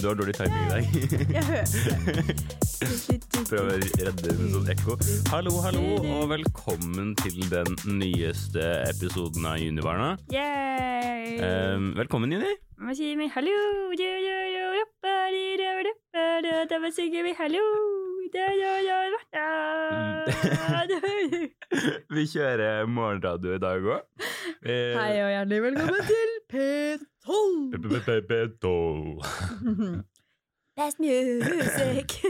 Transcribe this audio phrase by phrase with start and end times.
[0.00, 0.84] Du har dårlig timing i dag.
[1.36, 1.64] Jeg hører
[3.48, 4.94] Prøv å redde med sånn ekko.
[5.32, 7.66] Hallo, hallo, og velkommen til den
[7.98, 10.14] nyeste episoden av Junibarna.
[10.30, 11.42] Yay!
[11.42, 12.54] Um, velkommen, Juni.
[13.34, 13.50] Hallo!
[16.70, 17.66] da, synger vi hallo!
[22.14, 24.00] Vi kjører morgenradio i dag òg.
[24.62, 26.30] Hei og hjertelig velkommen til
[27.28, 29.20] P12!
[30.76, 32.20] Best music!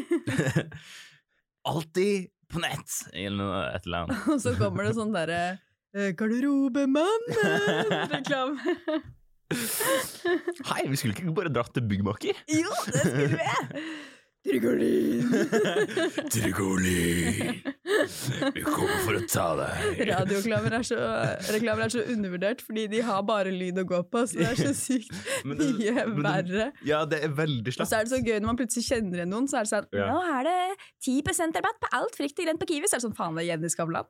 [1.68, 2.90] Alltid på nett!
[3.12, 4.16] Eller et eller annet.
[4.32, 5.58] Og så kommer det sånn derre
[5.94, 8.58] eh, Garderobemannen-reklame.
[10.68, 12.34] Hei, vi skulle ikke bare dratt til byggmaker?
[12.52, 13.44] Jo, det skulle vi!
[14.46, 15.32] Trigolin!
[16.32, 17.58] Trygolin!
[18.54, 19.98] vi kommer for å ta deg.
[20.08, 20.98] Radioreklamer er, så,
[21.52, 24.60] reklamer er så undervurdert, fordi de har bare lyd å gå på, så det er
[24.60, 25.10] så sykt
[25.48, 26.68] Men det- mye men det- verre.
[26.86, 29.32] Ja, det er veldig Og så er det så gøy når man plutselig kjenner igjen
[29.34, 30.06] noen, så er det sånn Ja.
[30.12, 30.56] Nå er det
[31.08, 32.86] 10% rabatt på alt fritt og grønt på Kiwi.
[32.88, 34.06] Så er det sånn faen, det er Jenny Skavlan.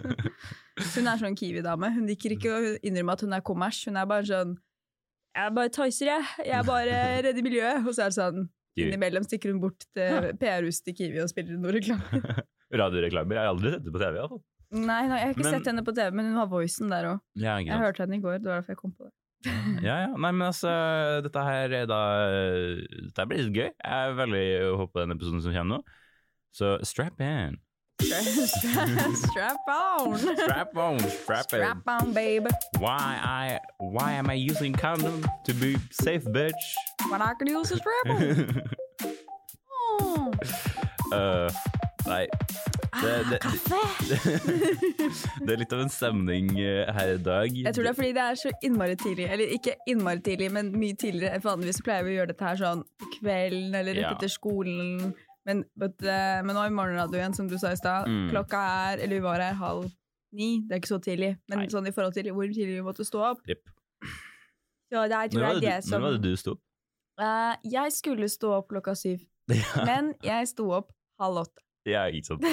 [0.94, 1.90] hun er sånn Kiwi-dame.
[1.98, 3.82] Hun liker ikke å innrømme at hun er kommers.
[3.90, 4.54] Hun er bare sånn
[5.34, 6.30] Jeg er bare tøyser, jeg.
[6.46, 7.84] Jeg er bare redder miljøet.
[7.86, 8.48] Og så er det sånn.
[8.78, 12.20] Innimellom stikker hun bort til PR-huset til Kiwi og spiller noe reklame.
[12.80, 13.34] Radioreklamer.
[13.34, 14.12] Jeg har aldri sett det på TV.
[14.14, 14.42] i hvert fall.
[14.70, 17.08] Nei, nei, jeg har ikke Men- sett henne på TV, men hun har voicen der
[17.10, 17.18] òg.
[17.34, 19.14] Ja, Jeg hørte henne i går, det var derfor jeg kom på det.
[19.88, 20.10] Ja, ja.
[20.14, 20.70] Nei, men altså,
[21.24, 21.98] dette her er da
[23.08, 23.70] Dette blir litt gøy.
[23.72, 24.44] Jeg er veldig
[24.76, 25.98] håper på den episoden som kommer nå.
[26.54, 27.56] Så strap in.
[29.14, 30.18] Strap on!
[30.18, 31.44] Strap on, strap.
[31.44, 32.46] Strap on, babe.
[32.78, 36.64] Why I why am I using condom to be safe, bitch?
[37.10, 38.62] When I can use a strap on.
[40.00, 40.30] Åh.
[41.12, 41.50] uh,
[42.06, 42.26] nei.
[43.00, 43.78] Det, det, Ah, Kaffe!
[45.46, 47.54] det er litt av en stemning eh, her i dag.
[47.54, 49.28] Jeg tror det er fordi det er så innmari tidlig.
[49.30, 51.38] Eller ikke innmari tidlig, men mye tidligere.
[51.44, 54.14] Vanligvis så pleier vi å gjøre dette her sånn på kvelden eller rett Ja.
[54.16, 55.12] etter skolen.
[55.50, 58.06] Men, but, uh, men nå i morgenradioen, som du sa i stad.
[58.06, 58.28] Mm.
[58.30, 59.88] Klokka er, eller vi var her halv
[60.36, 60.50] ni.
[60.66, 61.32] Det er ikke så tidlig.
[61.50, 61.70] Men Nei.
[61.72, 63.42] sånn i forhold til hvor tidlig vi måtte stå opp.
[63.50, 63.64] yep.
[64.90, 66.62] Så det er, jeg det det, som når var det du sto opp?
[67.20, 71.62] Uh, Jeg skulle stå opp klokka syv, Ja, men jeg sto opp halv åtte.
[71.90, 72.46] ja, ikke sant.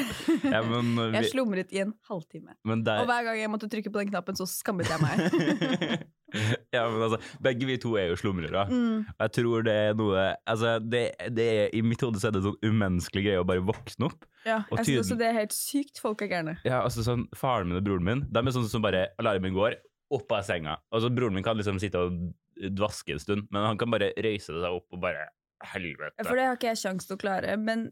[0.44, 1.07] Ja, men, vi...
[1.18, 2.57] Jeg slumret i en halvtime.
[2.68, 6.06] men der, Og hver gang jeg måtte trykke på den knappen, så skammet jeg meg.
[6.76, 8.66] ja, men altså, begge vi to er jo slumrere.
[8.68, 9.06] Mm.
[9.14, 11.04] Og Jeg tror det er noe Altså, det,
[11.36, 14.28] det er, I mitt hode så er det sånn umenneskelig greie å bare våkne opp.
[14.48, 16.02] Ja, jeg synes også det er helt sykt.
[16.04, 16.58] Folk er gærne.
[16.68, 19.80] Ja, altså sånn, Faren min og broren min De er sånn som bare alarmen går,
[20.14, 20.78] opp av senga.
[20.94, 22.20] Altså Broren min kan liksom sitte og
[22.58, 25.30] dvaske en stund, men han kan bare røyse seg opp og bare
[25.66, 26.14] Helvete.
[26.20, 27.56] Ja, For det har ikke jeg sjanse til å klare.
[27.58, 27.88] Men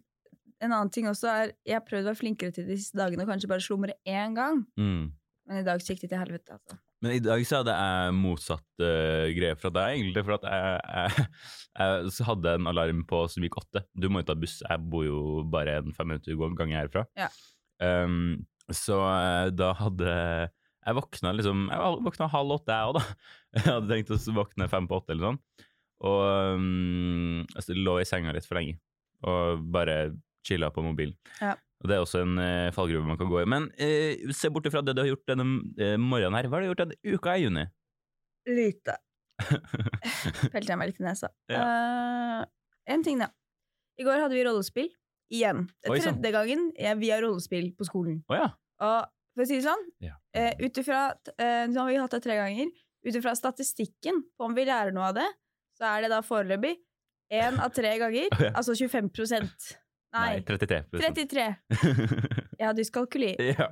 [0.61, 3.25] en annen ting også er Jeg har prøvd å være flinkere til de siste dagene
[3.25, 4.61] og kanskje bare slumre én gang.
[4.77, 5.07] Mm.
[5.49, 6.77] Men i dag gikk det til helvete, altså.
[7.05, 10.23] Men i dag så hadde jeg motsatt uh, greie fra deg, egentlig.
[10.25, 11.27] For at jeg, jeg,
[12.09, 13.83] jeg hadde en alarm på som gikk åtte.
[13.93, 14.55] Du må jo ta buss.
[14.65, 15.19] Jeg bor jo
[15.53, 17.03] bare en fem minutter gang herfra.
[17.13, 17.29] Ja.
[17.77, 18.41] Um,
[18.73, 23.03] så uh, da hadde Jeg våkna liksom Jeg våkna halv åtte, jeg òg, da.
[23.59, 25.39] Jeg hadde tenkt å våkne fem på åtte eller sånn.
[26.09, 28.79] Og um, altså, lå i senga litt for lenge.
[29.29, 30.15] Og bare
[30.45, 31.13] chilla på mobilen.
[31.37, 31.53] Ja.
[31.83, 33.47] Og det er også en eh, fallgruve man kan gå i.
[33.51, 35.45] Men eh, se bort ifra det du har gjort denne
[35.77, 36.47] eh, morgenen her.
[36.49, 37.65] Hva har du gjort denne uka i juni?
[38.49, 38.95] Lite.
[40.53, 41.29] Felte jeg meg litt i nesa.
[41.51, 42.45] Eh,
[42.95, 43.27] en ting, da.
[43.99, 44.89] I går hadde vi rollespill.
[45.33, 45.65] Igjen.
[45.81, 46.17] Det Oi, er sann.
[46.21, 48.19] tredje gangen jeg, vi har rollespill på skolen.
[48.29, 48.49] Å ja.
[48.85, 50.15] Og for å si det sånn, Ja.
[50.37, 50.99] eh, ut ifra
[51.35, 52.69] eh, Nå har vi hatt det tre ganger.
[53.05, 55.25] Ut ifra statistikken på om vi lærer noe av det,
[55.77, 56.75] så er det da foreløpig
[57.33, 58.29] én av tre ganger.
[58.39, 58.53] Ja.
[58.55, 59.09] Altså 25
[60.15, 61.45] Nei, Nei, 33 33.
[62.59, 63.33] Jeg har dyskalkuli.
[63.51, 63.67] ja.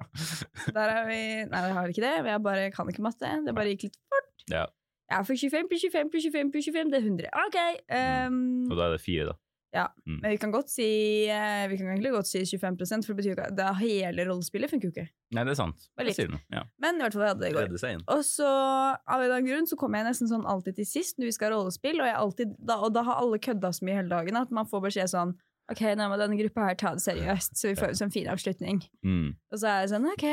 [0.75, 2.13] Der er vi Nei, jeg har ikke det.
[2.27, 3.29] Jeg bare kan ikke matte.
[3.45, 4.31] Det bare gikk litt fort.
[4.51, 4.65] ja.
[5.11, 7.31] Ja, for 25 pluss 25 pluss 25 pluss 25, det er 100.
[7.45, 7.57] Ok.
[7.93, 8.37] ehm,
[8.71, 9.35] Og da er det fire, da.
[9.73, 10.85] Ja, men vi kan godt si
[11.33, 14.69] eh, Vi kan egentlig godt si 25 for det betyr jo ikke at hele rollespillet
[14.71, 15.05] funker jo ikke.
[15.33, 15.87] Nei, det er sant.
[15.97, 16.41] Det sier noe.
[16.53, 16.61] Ja.
[16.81, 18.03] Men i hvert fall, jeg hadde det i går.
[18.15, 21.17] Og så, av en eller annen grunn, så kommer jeg nesten sånn alltid til sist
[21.17, 23.85] når vi skal ha rollespill, og, jeg alltid, da, og da har alle kødda så
[23.89, 25.33] mye hele dagen at man får beskjed sånn
[25.71, 28.27] Ok, nå må denne gruppa her ta det seriøst, så vi får en sånn fin
[28.31, 28.81] avslutning.
[29.05, 29.29] Mm.
[29.53, 30.25] Og så er jeg sånn, ok,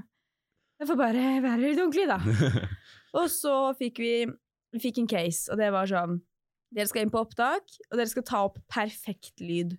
[0.82, 2.20] jeg får bare være litt ordentlig, da.
[3.20, 4.12] Og så fikk vi,
[4.74, 6.20] vi fikk en case, og det var sånn
[6.70, 9.72] Dere skal inn på opptak, og dere skal ta opp perfekt lyd.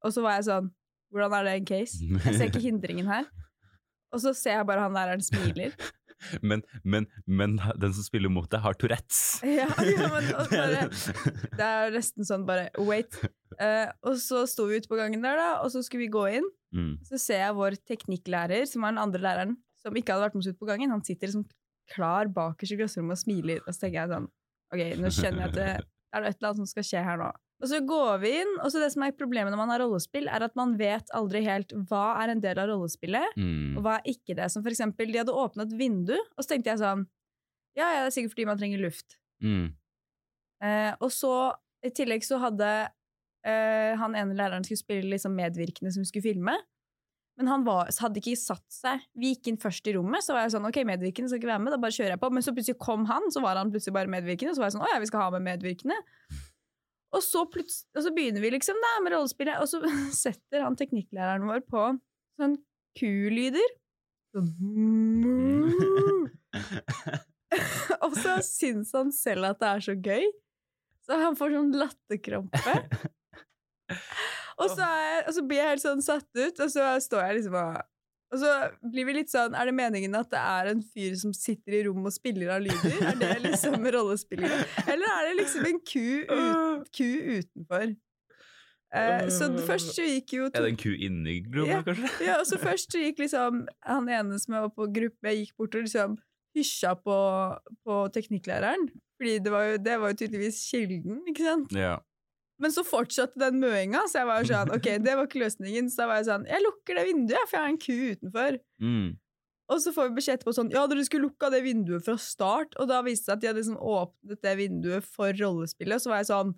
[0.00, 0.70] Og så var jeg sånn
[1.12, 1.98] Hvordan er det en case?
[2.00, 3.28] Jeg ser ikke hindringen her.
[4.08, 5.76] Og så ser jeg bare han læreren smiler.
[6.42, 9.40] Men, men, men den som spiller mot deg, har Tourettes.
[9.58, 10.86] Ja, ja, men bare,
[11.54, 13.18] Det er nesten sånn bare Wait.
[13.58, 16.24] Uh, og så sto vi ute på gangen der, da, og så skulle vi gå
[16.40, 16.48] inn.
[16.74, 16.94] mm.
[17.10, 20.46] Så ser jeg vår teknikklærer, som er den andre læreren, som ikke hadde vært med
[20.46, 20.94] oss ut på gangen.
[20.94, 21.46] Han sitter liksom
[21.92, 23.62] klar bakerst i klasserommet og smiler.
[23.64, 24.30] Og så tenker jeg sånn
[24.74, 25.66] Ok, nå skjønner jeg at det,
[26.16, 27.28] er det et eller annet som skal skje her nå.
[27.62, 30.26] Og så går vi inn, og så det som er problemet når man har rollespill,
[30.28, 33.76] er at man vet aldri helt hva er en del av rollespillet, Mm.
[33.78, 34.50] og hva er ikke det.
[34.52, 37.06] Som for eksempel, de hadde åpnet et vindu, og så tenkte jeg sånn
[37.76, 39.16] Ja, ja, det er sikkert fordi man trenger luft.
[39.42, 39.72] Mm.
[40.62, 41.32] Eh, og så,
[41.82, 42.68] i tillegg så hadde
[43.44, 46.54] eh, han ene læreren skulle spille liksom medvirkende som skulle filme.
[47.36, 49.00] Men han var, hadde ikke satt seg.
[49.18, 51.64] Vi gikk inn først i rommet, så var jeg sånn Ok, medvirkende skal ikke være
[51.64, 52.30] med, da bare kjører jeg på.
[52.30, 54.54] Men så plutselig kom han, så var han plutselig bare medvirkende.
[54.54, 55.96] Så var jeg sånn Å ja, vi skal ha med medvirkende.
[57.14, 59.80] Og så, og så begynner vi liksom da med rollespillet, og så
[60.24, 61.86] setter han teknikklæreren vår på
[62.40, 62.56] sånn
[62.98, 63.74] kulyder.
[64.34, 64.50] Sånn
[68.04, 70.24] Og så syns han selv at det er så gøy.
[71.04, 72.74] Så han får sånn latterkrampe.
[74.54, 74.86] Og så,
[75.26, 77.80] og så blir jeg helt sånn satt ut, og så står jeg liksom og
[78.34, 78.52] Og så
[78.90, 81.82] blir vi litt sånn Er det meningen at det er en fyr som sitter i
[81.86, 82.96] rommet og spiller av lyder?
[83.12, 84.72] Er det liksom rollespillet?
[84.90, 87.06] Eller er det liksom en ku, ut, ku
[87.38, 87.94] utenfor?
[88.94, 91.80] Eh, så først så gikk jo Er det en ku inni rommet, Ja.
[91.86, 92.10] kanskje?
[92.28, 95.40] ja, og så først så gikk liksom han ene som jeg var på gruppe med,
[95.40, 96.14] gikk bort og liksom
[96.54, 97.16] hysja på,
[97.82, 98.84] på teknikklæreren.
[99.18, 101.74] Fordi det var, jo, det var jo tydeligvis kilden, ikke sant?
[101.74, 101.96] Ja.
[102.64, 105.90] Men så fortsatte den møinga, så jeg var jo sånn, ok, det var ikke løsningen.
[105.92, 108.58] Så da var jeg sånn, jeg lukker det vinduet, for jeg har en ku utenfor.
[108.80, 109.06] Mm.
[109.72, 112.74] Og så får vi beskjed etterpå sånn, ja, dere skulle lukka det vinduet fra start.
[112.80, 115.96] Og da viste det seg at de hadde liksom åpnet det vinduet for rollespillet.
[115.96, 116.52] Og så var jeg sånn,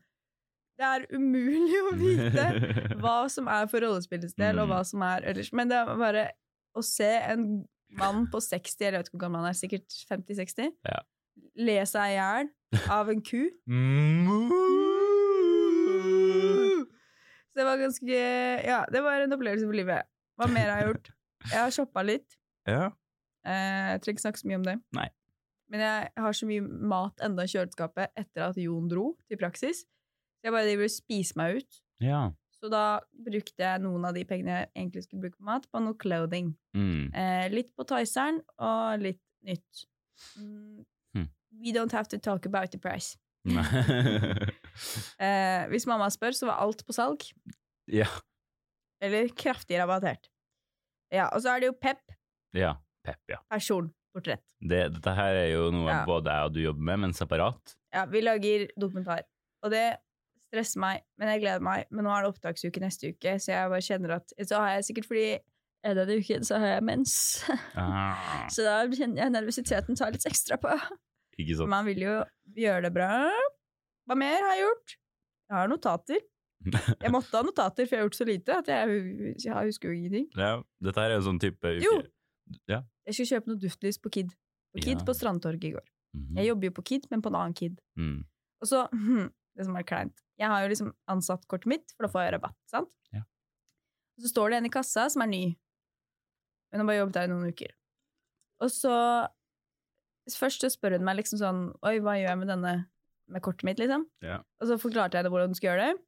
[0.76, 2.46] det er umulig å vite
[3.02, 5.52] hva som er for rollespillets del, og hva som er ellers.
[5.56, 6.26] Men det var bare
[6.76, 7.46] å se en
[7.96, 10.98] mann på 60, eller jeg vet ikke hvor gammel han er, sikkert 50-60, Ja.
[11.62, 12.50] le seg i hjel
[12.92, 13.42] av en ku.
[17.56, 18.16] Så det var ganske
[18.68, 20.04] Ja, det var en opplevelse for livet.
[20.36, 21.06] Hva mer har jeg gjort?
[21.48, 22.36] Jeg har shoppa litt.
[22.66, 22.90] Ja.
[23.46, 24.72] Eh, jeg trenger ikke snakke så mye om det.
[24.96, 25.04] Nei.
[25.70, 29.84] Men jeg har så mye mat enda i kjøleskapet etter at Jon dro til praksis.
[29.86, 31.78] Så jeg bare driver og spiser meg ut.
[32.04, 32.24] ja.
[32.56, 35.80] Så da brukte jeg noen av de pengene jeg egentlig skulle bruke på mat, på
[35.84, 36.54] noe clothing.
[36.74, 37.12] Mm.
[37.14, 39.82] Eh, litt på Tyseren og litt nytt.
[40.40, 40.80] Mm.
[41.14, 41.28] Hmm.
[41.62, 43.14] We don't have to talk about the price.
[45.19, 47.25] Eh, hvis mamma spør, så var alt på salg.
[47.90, 48.08] ja.
[49.05, 50.31] Eller kraftig rabattert.
[51.12, 52.00] Ja, og så er det jo Pep,
[52.56, 52.70] ja.
[53.05, 53.37] Pep, ja.
[53.52, 54.40] personportrett.
[54.64, 55.99] Det, dette her er jo noe Ja.
[56.08, 57.75] både jeg og du jobber med, men separat.
[57.93, 59.20] Ja, vi lager dokumentar.
[59.62, 59.99] Og det
[60.49, 61.84] stresser meg, men jeg gleder meg.
[61.93, 64.84] Men nå er det opptaksuke neste uke, så jeg bare kjenner at Så har jeg
[64.88, 65.26] sikkert fordi
[65.87, 67.12] er denne uken så har jeg mens.
[67.76, 70.73] Ah, Så da kjenner jeg nervøsiteten tar litt ekstra på.
[71.38, 71.69] ikke sant?
[71.69, 72.17] Man vil jo
[72.56, 73.11] gjøre det bra.
[74.06, 74.96] Hva mer har jeg gjort?
[75.50, 76.24] Jeg har notater.
[77.04, 79.02] Jeg måtte ha notater, for jeg har gjort så lite at jeg,
[79.44, 80.24] jeg husker jo ingenting.
[80.40, 81.82] Ja, dette her er jo sånn type uke.
[81.84, 81.92] Jo.
[82.70, 82.78] Ja.
[83.06, 84.32] Jeg skulle kjøpe noe duftlys på Kid.
[84.74, 85.04] På Kid Ja.
[85.06, 85.84] på Strandtorget i går.
[86.16, 86.40] Mhm.
[86.40, 87.76] Jeg jobber jo på Kid, men på en annen Kid.
[88.00, 88.24] Mm.
[88.64, 88.86] Og så,
[89.56, 92.34] det som er kleint Jeg har jo liksom ansatt kortet mitt, for da får jeg
[92.38, 92.90] rabatt, sant?
[93.12, 93.22] Ja.
[94.16, 95.44] Og så står det en i kassa som er ny.
[96.72, 97.76] Men har bare jobbet der i noen uker.
[98.64, 98.96] Og så
[100.34, 102.72] Først så spør hun meg liksom sånn Oi, hva gjør jeg med denne
[103.32, 104.06] med kortet mitt, liksom?
[104.25, 104.40] Ja.
[104.61, 106.02] Og så forklarte jeg henne hvordan hun skulle gjøre det.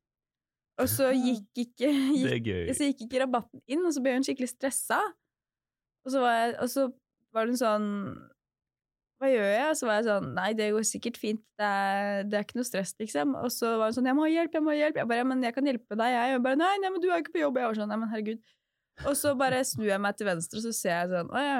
[0.79, 1.91] Og så gikk ikke,
[2.23, 5.01] gikk, så gikk ikke rabatten inn, og så ble hun skikkelig stressa.
[6.07, 6.85] Og så var, jeg, og så
[7.35, 7.89] var hun sånn
[9.19, 9.65] Hva gjør jeg?
[9.73, 11.43] Og så var jeg sånn Nei, det går sikkert fint.
[11.59, 13.35] Det er, det er ikke noe stress, liksom.
[13.43, 15.01] Og så var hun sånn Jeg må ha hjelp, jeg må ha hjelp.
[15.03, 16.39] Jeg bare, men jeg kan hjelpe deg, jeg.
[16.39, 17.59] Og bare, nei, nei, men du er ikke på jobb.
[17.61, 18.55] Jeg var sånn, nei, men herregud.
[19.07, 21.59] Og så bare snur jeg meg til venstre, og så ser jeg sånn Å ja,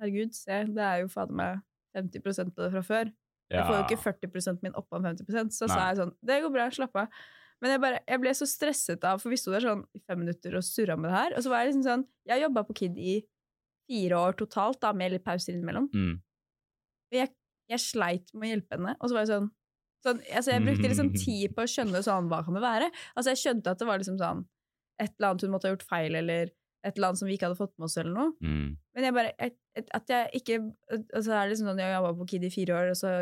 [0.00, 0.62] herregud, se.
[0.78, 1.60] Det er jo fader meg
[1.98, 3.12] 50 på det fra før.
[3.52, 6.66] Jeg får jo ikke 40% min oppå 50% Så sa jeg sånn Det går bra,
[6.72, 7.22] slapp av.
[7.62, 10.18] Men jeg, bare, jeg ble så stresset av, for vi sto der sånn i fem
[10.18, 11.36] minutter og surra med det her.
[11.36, 13.16] Og så var jeg liksom sånn Jeg jobba på Kid i
[13.90, 15.88] fire år totalt, da, med litt pauser innimellom.
[15.94, 16.16] Mm.
[17.12, 17.30] Og jeg,
[17.70, 18.96] jeg sleit med å hjelpe henne.
[18.98, 19.50] Og så var jeg sånn,
[20.06, 22.90] sånn altså Jeg brukte liksom tid på å skjønne sånn, hva kan det være.
[23.14, 24.42] Altså Jeg skjønte at det var liksom sånn
[25.02, 27.58] et eller annet hun måtte ha gjort feil, eller et annet som vi ikke hadde
[27.58, 28.32] fått med oss, eller noe.
[28.42, 28.76] Mm.
[28.96, 29.50] Men jeg bare
[29.96, 32.78] At jeg ikke Og så er det liksom sånn Jeg jobba på Kid i fire
[32.80, 33.12] år, og så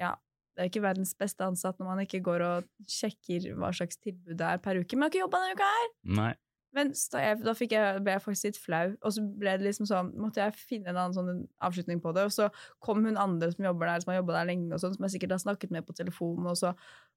[0.00, 0.14] Ja.
[0.52, 4.36] Det er ikke verdens beste ansatt når man ikke går og sjekker hva slags tilbud
[4.36, 4.98] det er per uke.
[4.98, 5.86] Men jeg har ikke jobba denne uka her!
[6.18, 6.32] Nei.
[6.76, 10.10] Men jeg, da jeg, ble jeg faktisk litt flau, og så ble det liksom sånn,
[10.20, 12.24] måtte jeg finne en annen sånn avslutning på det.
[12.28, 12.48] Og så
[12.84, 15.16] kom hun andre som jobber der, som har jobba der lenge, og sånn, som jeg
[15.16, 16.72] sikkert har snakket med på telefonen, og så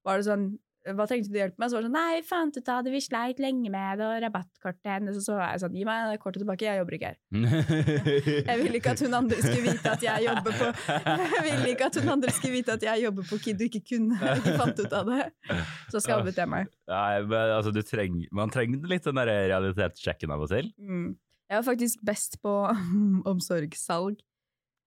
[0.08, 0.50] var det sånn
[0.94, 1.72] hva trengte du hjelp med?
[1.72, 4.20] Så var det sånn, nei, fant ut av det, vi sleit lenge med det, og
[4.22, 7.18] rabattkortet hennes, og så var jeg sånn, gi meg kortet tilbake, jeg jobber ikke her.
[8.46, 11.88] Jeg ville ikke at hun andre skulle vite at jeg jobber på Jeg ville ikke
[11.90, 14.82] at hun andre skulle vite at jeg jobber på Kid og ikke kunne, ikke fant
[14.82, 15.26] ut av det.
[15.94, 16.70] Så skabbet jeg meg.
[16.92, 20.70] Nei, men altså, du treng, man trenger litt den der realitetssjekken av og til.
[20.78, 21.16] Mm.
[21.50, 22.54] Jeg var faktisk best på
[23.32, 24.22] omsorgssalg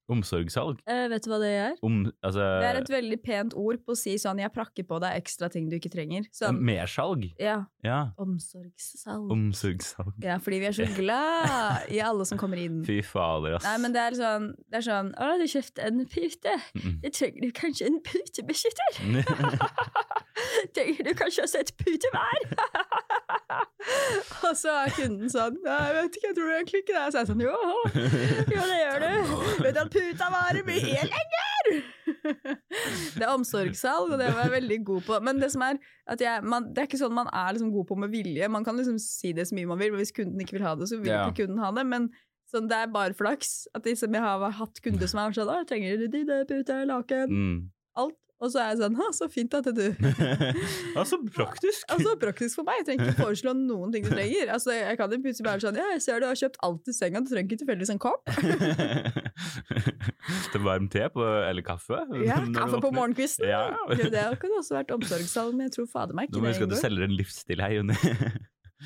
[0.09, 0.79] Omsorgssalg?
[0.89, 1.75] Eh, vet du hva det er?
[1.85, 5.01] Om, altså Det er et veldig pent ord på å si sånn 'jeg prakker på
[5.01, 6.27] deg ekstra ting du ikke trenger'.
[6.33, 7.35] Sånn, Mersalg?
[7.39, 8.11] ja, Ja.
[8.19, 9.31] omsorgssalg.
[9.31, 10.15] Omsorgssalg.
[10.23, 12.85] Ja, fordi vi er så glad i alle som kommer inn.
[12.85, 13.65] Fy fader, ass.
[13.65, 16.55] Nei, men det er sånn, det er sånn 'Å, du kjøpte en pute.
[16.75, 17.01] Mm.
[17.03, 18.97] Du trenger du kanskje en putebeskytter.'
[20.75, 22.41] trenger du kanskje også et putevær?
[24.49, 27.23] og så er kunden sånn 'Jeg vet ikke, jeg tror egentlig ikke det.' Så er
[27.25, 27.55] jeg sånn 'Jo,
[28.57, 29.13] jo det gjør du.
[29.65, 31.83] Vet du at puta varer mye lenger?'
[33.19, 35.19] det er omsorgssalg, og det var jeg veldig god på.
[35.25, 35.79] Men det som er
[36.09, 38.49] at jeg, man, det er ikke sånn man er liksom god på med vilje.
[38.53, 40.75] Man kan liksom si det så mye man vil, men hvis kunden ikke vil ha
[40.79, 41.27] det, så vil Ja.
[41.29, 41.85] ikke kunden ha det.
[41.87, 42.09] Men
[42.49, 45.99] sånn, det er bare flaks at liksom, jeg har hatt kunder som er sånn trenger
[46.01, 47.71] du dine puter, laken, Mm.
[47.97, 49.83] alt?' Og så er jeg sånn 'Å, så fint at du
[51.01, 51.83] altså, praktisk.
[51.91, 52.75] Altså, praktisk for meg.
[52.81, 54.47] Jeg trenger ikke foreslå noen ting du trenger.
[54.55, 56.95] Altså, jeg kan jo plutselig være sånn Ja, jeg ser du har kjøpt alt i
[56.95, 58.23] senga, du trenger ikke tilfeldigvis en kopp.
[60.53, 61.99] Til varm te på, eller kaffe?
[62.25, 63.49] Ja, kaffe på morgenkvisten.
[63.49, 63.65] Ja.
[63.91, 66.49] Jo, Det kunne også vært omsorgssalg, men jeg tror fader meg ikke Du Nå må
[66.49, 67.99] det huske at du selger en livsstil her, Jonny.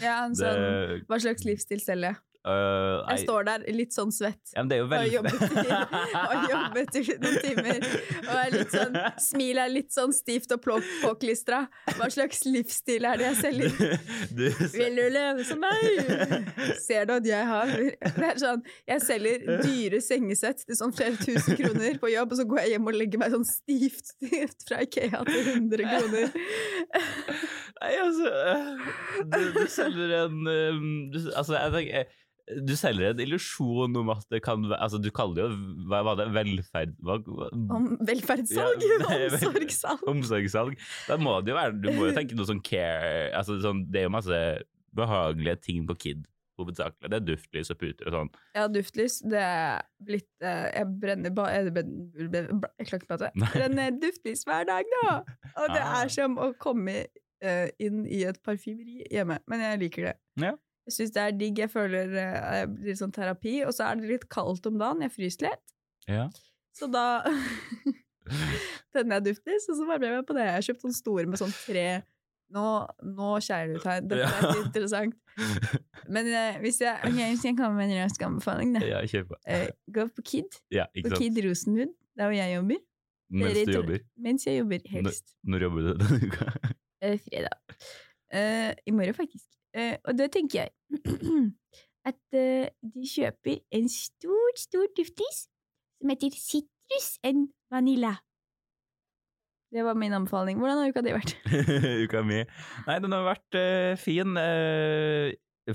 [0.01, 2.21] Ja, en sånn, Det- hva slags livsstil selger jeg?
[2.43, 4.41] Nei, Jeg står der litt sånn svett.
[4.51, 7.85] ja, men det er jo veldig Og har jobbet i noen timer.
[8.23, 11.61] Og er litt sånn, smilet er litt sånn stivt og påklistra.
[11.95, 13.95] Hva slags livsstil er det jeg selger?
[14.35, 14.43] du,
[14.75, 16.51] Vil du leve som meg?
[16.83, 21.15] Ser du at jeg har Det er sånn, Jeg selger dyre sengesett til sånn flere
[21.23, 24.67] tusen kroner på jobb, og så går jeg hjem og legger meg sånn stivt, stivt
[24.67, 26.35] fra Ikea til 100 kroner.
[27.83, 28.91] Nei, altså øh,
[29.31, 30.83] Du, du selger en øh,
[31.15, 32.19] du, Altså, jeg tenker
[32.67, 36.01] du selger en illusjon om at det kan være altså, Du kaller det jo Hva
[36.09, 36.25] var det?
[36.35, 36.97] Velferd...
[36.99, 37.21] Hva,
[37.77, 40.03] Om velferdssalg, Ja, det omsorgssalg.
[40.11, 40.75] omsorgssalg.
[41.07, 44.03] Da må det jo være Du må jo tenke noe sånn care altså, sånn, Det
[44.03, 44.41] er jo masse
[44.93, 46.25] behagelige ting på Kid,
[46.61, 47.09] hovedsakelig.
[47.09, 48.33] Det er duftlys og puter og sånn.
[48.59, 51.47] Ja, duftlys, det er blitt eh, Jeg brenner ba...
[51.55, 53.31] Jeg, klarer ikke å prate.
[53.55, 55.15] Brenner duftlys hver dag da!
[55.63, 55.95] Og det Ah.
[56.03, 56.99] er som å komme
[57.41, 59.39] eh, inn i et parfymeri hjemme.
[59.49, 60.15] Men jeg liker det.
[60.45, 60.53] Ja.
[60.89, 61.61] Jeg syns det er digg.
[61.63, 63.59] Jeg føler eh, jeg blir sånn terapi.
[63.67, 65.05] Og så er det litt kaldt om dagen.
[65.07, 65.77] Jeg fryser litt.
[66.11, 66.27] Ja.
[66.75, 67.23] Så da
[68.95, 70.49] tenner jeg duftlys, og så varmer jeg meg på det.
[70.49, 71.87] Jeg har kjøpt sånn store med sånn tre
[72.53, 72.63] Nå,
[73.17, 74.01] nå skjærer det ut her.
[74.05, 75.15] Dette er litt interessant.
[76.13, 78.83] Men uh, hvis jeg, ok, hvis jeg kommer med en rask anbefaling, da.
[78.85, 78.99] ja.
[79.49, 80.59] Eh, gå på Kid.
[80.75, 81.15] Ja, På.
[81.17, 82.83] Kid Rosenwood, der hvor jeg jobber.
[83.33, 84.05] Mens du jobber.
[84.21, 85.33] Mens jeg jobber, helst.
[85.49, 86.51] Når jobber du denne uka?
[87.07, 87.57] uh, fredag.
[88.85, 89.49] I morgen, faktisk.
[89.73, 90.73] Eh, og da tenker jeg
[92.11, 95.47] at uh, de kjøper en stor, stor duftis
[96.01, 98.17] som heter Citrus and Vanilla.
[99.73, 100.59] Det var min anbefaling.
[100.61, 101.37] Hvordan har uka di vært?
[102.05, 102.43] uka mi.
[102.89, 104.37] Nei, den har vært uh, fin.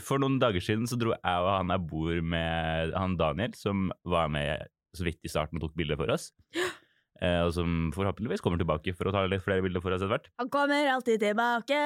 [0.04, 3.88] For noen dager siden så dro jeg og han jeg bor med, han Daniel, som
[4.06, 6.30] var med så vidt i starten og tok bilder for oss.
[7.18, 10.30] Og som forhåpentligvis kommer tilbake for å ta litt flere bilder for oss etter hvert.
[10.38, 11.80] Han kommer alltid tilbake!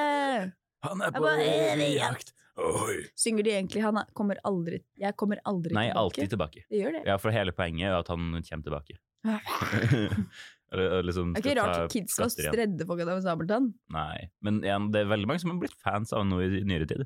[0.82, 2.32] Han er på evig jakt.
[2.60, 2.98] Ohoi.
[3.16, 5.96] Synger de egentlig 'Han er- kommer aldri Jeg kommer aldri Nei, tilbake'?
[6.02, 6.64] alltid tilbake.
[6.68, 7.02] Det gjør det.
[7.06, 8.98] Ja, for hele poenget er at han kommer tilbake.
[10.72, 13.74] Eller, liksom Det er ikke rart kids var stredde redde for Gaddafi Sabeltann.
[13.92, 16.86] Nei, men igjen, det er veldig mange som har blitt fans av noe i nyere
[16.88, 17.04] tid.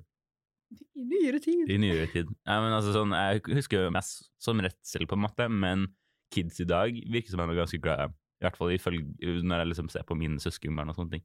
[0.94, 1.70] I nyere tid.
[1.70, 2.30] I nyere tid.
[2.46, 5.88] Nei, men altså sånn, Jeg husker jo mest som redsel, på en måte, men
[6.30, 8.12] kids i dag virker som de er ganske glad i.
[8.12, 9.02] I hvert fall ifølge,
[9.42, 11.22] når jeg liksom ser på mine søskenbarn og sånne ting.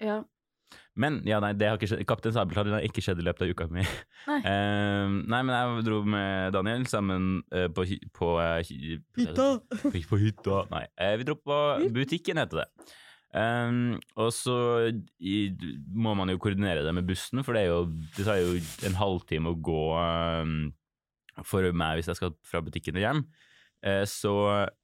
[0.00, 0.22] Ja.
[0.96, 2.04] Men ja, nei, det har ikke skjedd.
[2.06, 3.82] Kaptein Sabeltann har ikke skjedd i løpet av uka mi.
[4.30, 4.36] Nei.
[4.46, 9.48] uh, nei, men jeg dro med Daniel sammen uh, på, hy- på, uh, hy- Hytta!
[9.82, 10.60] På, på hytta.
[10.70, 11.58] Nei, eh, vi dro på
[11.96, 12.68] butikken, heter det.
[13.34, 14.54] Um, og så
[15.18, 15.50] i,
[15.90, 18.54] må man jo koordinere det med bussen, for det, er jo, det tar jo
[18.86, 20.54] en halvtime å gå um,
[21.42, 23.24] for meg hvis jeg skal fra butikken og hjem.
[23.84, 24.30] Eh, så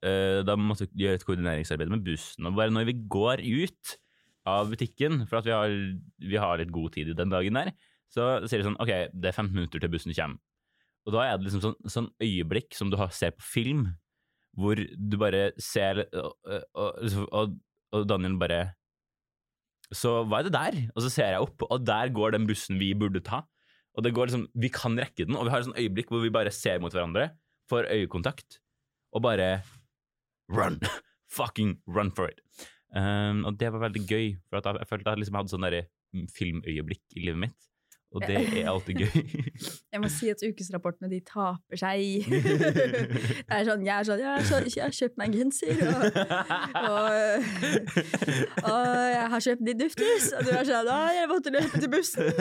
[0.03, 2.45] eh, da måtte vi gjøre et koordineringsarbeid med bussen.
[2.51, 3.95] Og bare når vi går ut
[4.49, 5.73] av butikken, for at vi har,
[6.17, 7.73] vi har litt god tid i den dagen der,
[8.11, 10.41] så sier de sånn OK, det er 15 minutter til bussen kommer.
[11.07, 13.87] Og da er det liksom sånn, sånn øyeblikk som du har, ser på film,
[14.59, 16.33] hvor du bare ser Og,
[16.75, 17.53] og,
[17.95, 18.57] og, Daniel bare
[19.95, 20.77] Så hva er det der?
[20.91, 23.45] Og så ser jeg opp, og der går den bussen vi burde ta.
[23.95, 26.23] Og det går liksom, Vi kan rekke den, og vi har et sånt øyeblikk hvor
[26.23, 27.31] vi bare ser mot hverandre,
[27.71, 28.59] får øyekontakt,
[29.15, 29.61] og bare
[30.51, 30.81] Run!
[31.37, 32.43] Fucking run for it!
[32.91, 35.67] Um, og det var veldig gøy, for at jeg, jeg følte jeg liksom hadde sånn
[36.35, 37.71] filmøyeblikk i livet mitt.
[38.11, 39.21] Og det er alltid gøy.
[39.93, 42.25] Jeg må si at ukesrapportene de taper seg.
[42.27, 46.03] det er sånn, jeg er sånn, jeg har, jeg har kjøpt meg genser, og,
[46.81, 47.07] og,
[48.71, 51.93] og jeg har kjøpt litt duftlys, og du er sånn, å, jeg måtte løpe til
[51.95, 52.31] bussen.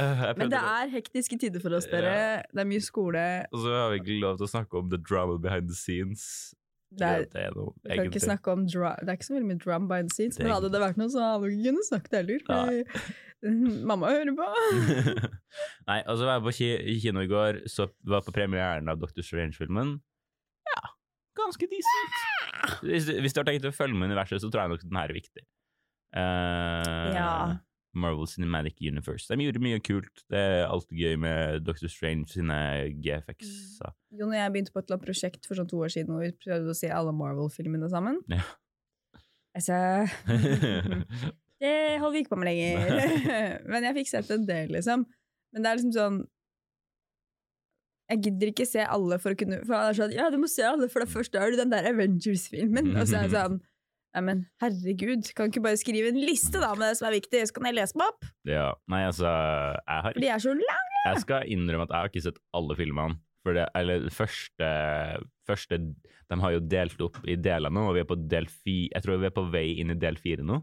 [0.00, 2.42] Eh, Men det er hektiske tider for oss, dere.
[2.50, 3.22] Det er mye skole.
[3.50, 6.24] Og så har vi ikke lov til å snakke om the drama behind the scenes.
[6.90, 9.34] Det er, det er noe, vi kan ikke snakke om dra Det er ikke så
[9.36, 11.86] veldig mye drum by the scenes, men hadde det vært noe, så hadde vi kunnet
[11.86, 12.42] snakket heller.
[12.48, 12.80] Fordi
[13.92, 14.48] mamma hører på.
[15.88, 16.54] Nei, altså så var jeg på
[17.04, 19.94] kino i går, så var på premieren av Doctor Strange-filmen.
[20.72, 20.82] Ja,
[21.38, 22.20] ganske decent.
[22.82, 25.14] Hvis, hvis du har tenkt å følge med universet, så tror jeg nok den her
[25.14, 25.46] er viktig.
[26.10, 27.32] Uh, Ja.
[27.92, 29.26] Marvel Cinematic Universe.
[29.26, 30.22] De gjorde mye kult.
[30.30, 32.56] Det er alltid gøy med Doctor Strange sine
[33.02, 33.50] GFX.
[33.82, 33.94] -er.
[34.18, 36.22] Jon og jeg begynte på et eller annet prosjekt for sånn to år siden og
[36.22, 38.20] vi prøvde å se alle Marvel-filmene sammen.
[38.28, 38.42] Ja.
[39.54, 40.06] Altså
[41.60, 42.78] Det holder vi ikke på med lenger.
[43.70, 45.04] Men jeg fikk sett en del, liksom.
[45.52, 46.20] Men det er liksom sånn
[48.10, 50.50] Jeg gidder ikke se alle for å kunne For han er sånn Ja, du må
[50.50, 52.94] se alle, for det første er du den der Avengers-filmen.
[52.96, 53.60] Og så er det sånn
[54.10, 57.14] Nei, men herregud, kan du ikke bare skrive en liste da med det som er
[57.20, 58.30] viktig, så kan jeg lese meg opp?
[58.48, 58.70] ja.
[58.90, 61.02] Nei, altså jeg, har, de er så lange!
[61.06, 63.20] jeg skal innrømme at jeg har ikke sett alle filmene.
[63.40, 64.66] For det, eller første,
[65.48, 68.82] første De har jo delt opp i deler nå, og vi er på del fi,
[68.90, 70.60] jeg tror vi er på vei inn i del fire nå.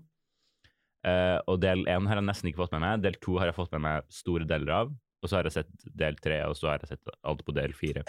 [1.08, 3.02] Uh, og del én har jeg nesten ikke fått med meg.
[3.06, 4.94] Del to har jeg fått med meg store deler av.
[5.24, 7.74] Og så har jeg sett del tre, og så har jeg sett alt på del
[7.78, 8.04] fire.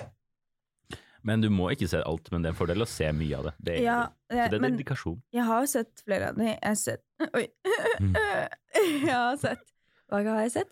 [1.26, 3.48] Men du må ikke se alt, men det er en fordel å se mye av
[3.48, 3.54] det.
[3.58, 3.98] Det er, Ja,
[4.30, 5.16] så det er men dedikasjon.
[5.34, 6.46] jeg har jo sett flere av dem.
[6.46, 7.04] Jeg har sett
[7.38, 7.46] Oi.
[8.00, 8.12] Mm.
[9.08, 9.64] Jeg har sett
[10.08, 10.70] Hva har jeg sett?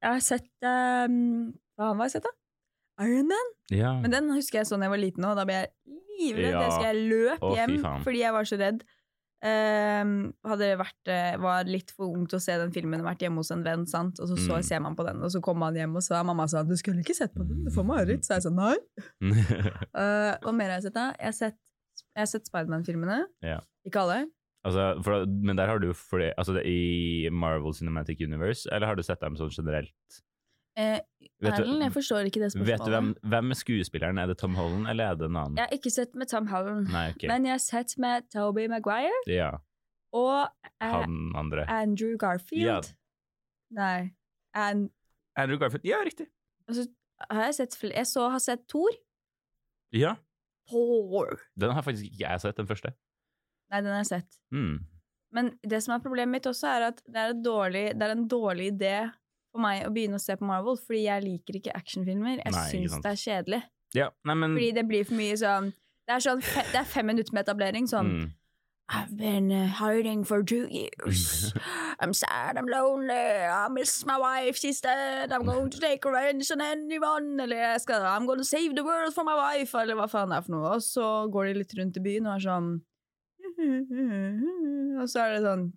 [0.00, 1.16] Jeg har sett um,
[1.76, 2.32] Hva har jeg sett, da?
[3.04, 3.50] Iron Man.
[3.72, 3.94] Ja.
[4.00, 5.36] Men den husker jeg sånn da jeg var liten, òg.
[5.38, 5.70] da ble jeg
[6.20, 6.50] livredd.
[6.52, 6.60] Ja.
[6.60, 8.02] Jeg husker jeg løp hjem faen.
[8.04, 8.82] fordi jeg var så redd.
[9.42, 13.40] Ehm, hadde vært, eh, var litt for ung til å se den filmen, vært hjemme
[13.40, 14.20] hos en venn, sant?
[14.20, 14.64] og så, så Mm.
[14.64, 16.76] ser man på den, og så kommer man hjem, og så er mamma sånn 'Du
[16.76, 18.24] skulle ikke sett på den, du får mareritt'.
[18.24, 18.76] Så jeg sånn 'Nei'.
[20.42, 21.12] Hva mer har jeg sett, da?
[21.18, 21.56] Jeg har sett,
[22.16, 23.24] jeg har sett Spiderman-filmene.
[23.42, 23.60] Ja.
[23.86, 24.26] Ikke alle.
[24.66, 29.02] altså, for, men der har du fordi, altså I Marvel Cinematic Universe, eller har du
[29.02, 30.20] sett dem sånn generelt?
[30.78, 31.00] Eh,
[31.40, 32.72] Erlend, jeg forstår ikke det spørsmålet.
[32.72, 34.18] Vet du hvem, hvem er skuespilleren?
[34.18, 35.58] Er det Tom Holland, eller er det en annen?
[35.58, 37.28] Jeg har ikke sett med Tom Holland, Nei, okay.
[37.32, 39.50] men jeg har sett med Toby Maguire ja,
[40.12, 40.48] og
[40.80, 41.66] eh, han andre.
[41.70, 42.66] Andrew Garfield.
[42.66, 42.80] Ja.
[43.70, 44.10] Nei.
[44.54, 44.90] And,
[45.36, 45.84] Andrew Garfield.
[45.86, 46.26] Ja, riktig.
[46.68, 46.86] Altså,
[47.30, 48.90] har jeg sett Jeg så har sett Thor.
[49.92, 50.14] Ja,
[50.70, 51.38] Thor.
[51.60, 52.94] den har faktisk ikke jeg sett, den første.
[53.70, 54.40] Nei, den har jeg sett.
[54.54, 54.78] Mm.
[55.34, 58.14] Men det som er problemet mitt også, er at det er, et dårlig, det er
[58.16, 58.94] en dårlig idé
[59.50, 62.42] for meg å begynne å se på Marvel, fordi jeg liker ikke actionfilmer.
[62.44, 63.62] Jeg syns det er kjedelig.
[63.96, 65.72] Ja, nei, men Fordi det blir for mye sånn
[66.06, 67.88] Det er, sånn det er fem minutter med etablering.
[67.90, 68.28] Sånn mm.
[68.90, 71.52] I've been uh, hiding for two years.
[72.00, 76.50] I'm sad, I'm lonely, I miss my wife, she's dead, I'm going to take revenge
[76.50, 79.94] on anyone, eller jeg skal, I'm going to save the world for my wife, eller
[79.94, 80.72] hva faen det er for noe.
[80.74, 82.70] Og så går de litt rundt i byen og er sånn
[85.00, 85.68] Og så er det sånn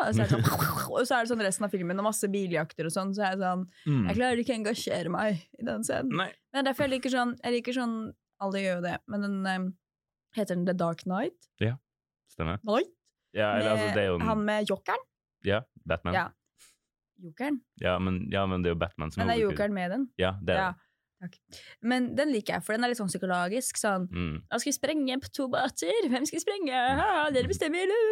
[0.00, 0.44] og så er det sånn,
[0.96, 3.34] og så er det sånn resten av filmen og masse biljakter og sånn, så er
[3.34, 4.06] jeg sånn Mm.
[4.08, 6.14] Jeg klarer ikke å engasjere meg i den scenen.
[6.16, 6.30] Nei.
[6.52, 7.94] Men er derfor jeg liker sånn Jeg liker sånn
[8.40, 9.68] Alle gjør jo det, men den um,
[10.36, 11.48] Heter den The Dark Knight?
[12.30, 12.60] Stemmer.
[12.66, 12.90] Night?
[13.36, 15.04] Ja, eller, altså, det er jo en, Han med jokeren?
[15.46, 16.14] Ja, Batman.
[16.16, 16.26] Ja.
[17.20, 17.60] Jokeren?
[17.82, 20.06] Ja, men, ja, men det er jo Batman som Men er jokeren med den?
[20.20, 20.70] Ja, det er Ja.
[21.20, 21.34] Takk.
[21.84, 23.76] Men den liker jeg, for den er litt sånn psykologisk.
[23.76, 24.06] Sånn.
[24.08, 24.36] Mm.
[24.54, 26.06] Skal vi sprenge på to båter.
[26.08, 26.78] Hvem skal vi sprenge?
[27.00, 28.06] Ha, dere bestemmer, eller?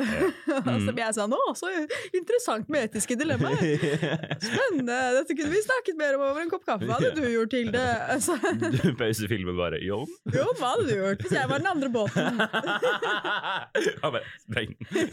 [0.54, 0.94] Og så Mm.
[0.96, 1.68] blir jeg sånn Å, så
[2.16, 3.60] interessant med etiske dilemmaer.
[4.48, 4.96] Spennende!
[5.18, 6.88] Dette kunne vi snakket mer om over en kopp kaffe.
[6.88, 7.84] Hva hadde du gjort, Hilde?
[8.16, 8.38] Altså,
[8.80, 9.82] Du pauser filmen bare.
[9.84, 10.08] Jon?
[10.32, 12.40] jo, hva hadde du gjort hvis jeg var den andre båten?
[14.02, 15.12] Han bare Spreng den.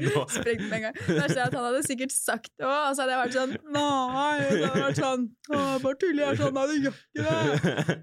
[0.00, 0.24] Nå.
[0.32, 0.96] Sprengt med en gang.
[1.08, 3.54] Verste er at han hadde sikkert sagt det òg, og så hadde jeg vært sånn
[3.74, 4.34] Nei.
[4.48, 6.24] Så hadde vært sånn Å, bare tuller.
[6.30, 7.96] Jeg sånn Det gjør ikke det.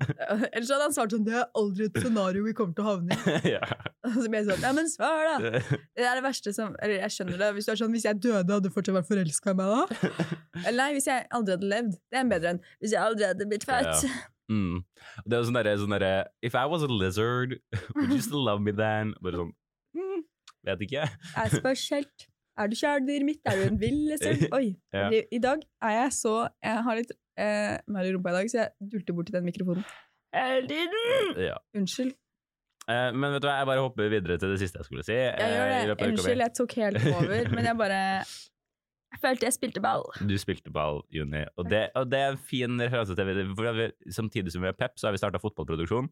[0.52, 3.18] Ellers hadde han svart sånn Det er aldri et scenario vi kommer til å havne
[3.18, 3.36] i.
[3.56, 3.62] ja.
[4.08, 5.52] Så ble jeg sånn Ja, men svar, da!
[5.98, 7.52] Det er det verste som Eller jeg skjønner det.
[7.58, 10.10] Hvis du er sånn Hvis jeg døde, hadde du fortsatt vært forelska i meg da?
[10.68, 12.00] Eller nei, hvis jeg aldri hadde levd.
[12.08, 14.08] Det er en bedre enn hvis jeg aldri hadde blitt født.
[14.48, 14.80] Mm.
[15.28, 16.08] Det er sånn derre sånn der,
[16.46, 17.58] If I was a lizard,
[17.96, 19.14] would you still love me then?
[19.24, 19.54] Bare sånn
[19.98, 20.26] mm,
[20.70, 21.06] Vet ikke.
[21.36, 22.28] Jeg spørs helt.
[22.58, 23.42] Er du kjæledyret mitt?
[23.46, 24.48] Er du en vill lizard?
[24.56, 24.72] Oi.
[24.96, 25.10] Ja.
[25.14, 28.64] I dag er jeg så Jeg har litt eh, mer i rumpa i dag, så
[28.64, 29.86] jeg dulter bort til den mikrofonen.
[30.68, 31.38] Tiden!
[31.42, 31.58] Ja.
[31.78, 32.14] Unnskyld.
[32.88, 35.16] Eh, men vet du hva, jeg bare hopper videre til det siste jeg skulle si.
[35.16, 36.06] Jeg gjør eh, løpet det.
[36.06, 36.14] av.
[36.14, 38.04] Unnskyld, jeg tok helt over, men jeg bare
[39.08, 40.06] Jeg følte jeg spilte ball.
[40.30, 43.46] Du spilte ball, Juni, og det, og det er en fin referanse til det.
[43.58, 46.10] For vi, Samtidig som vi er pep, så har vi starta fotballproduksjon.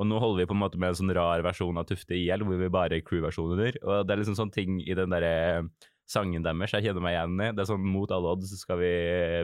[0.00, 2.44] Og nå holder vi på en måte med en sånn rar versjon av Tufte IL,
[2.46, 3.76] hvor vi bare er crew-versjoner.
[3.82, 5.66] Og det er liksom sånn ting i den derre
[6.08, 7.50] sangen deres jeg kjenner meg igjen i.
[7.52, 8.92] Det er sånn mot alle odds skal vi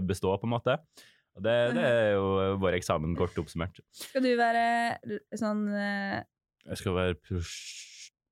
[0.09, 0.79] bestå, på en måte.
[1.45, 3.81] Det, det er jo vår eksamen kort oppsummert.
[3.95, 4.65] Skal du være
[5.39, 6.19] sånn uh...
[6.69, 7.17] Jeg skal være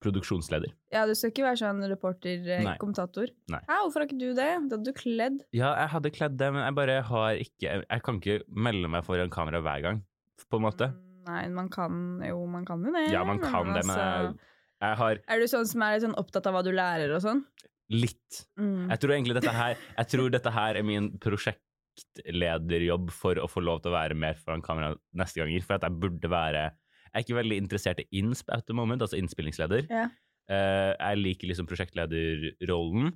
[0.04, 0.74] produksjonsleder.
[0.92, 3.32] Ja, du skal ikke være sånn reporter-kommentator.
[3.52, 3.62] Nei.
[3.62, 3.78] Nei.
[3.84, 4.50] hvorfor har ikke du det?
[4.68, 5.40] Da hadde du kledd.
[5.56, 8.38] Ja, jeg hadde kledd det, men jeg bare har ikke Jeg kan ikke
[8.68, 10.02] melde meg foran kamera hver gang,
[10.46, 10.90] på en måte.
[11.26, 13.08] Nei, man kan jo, man kan jo det.
[13.10, 14.52] Ja, man kan det, men altså,
[14.84, 17.24] jeg har Er du sånn som er litt sånn opptatt av hva du lærer og
[17.24, 17.42] sånn?
[17.92, 18.88] litt Mm.
[18.90, 21.10] Jeg tror egentlig dette her Jeg tror dette her er min
[21.96, 25.64] prosjektlederjobb for å få lov til å være mer foran kamera neste ganger.
[25.64, 26.72] For at jeg burde være
[27.06, 29.86] Jeg er ikke veldig interessert i insp at the moment, altså innspillingsleder.
[29.88, 30.10] Ja.
[30.50, 33.14] Uh, jeg liker liksom prosjektlederrollen,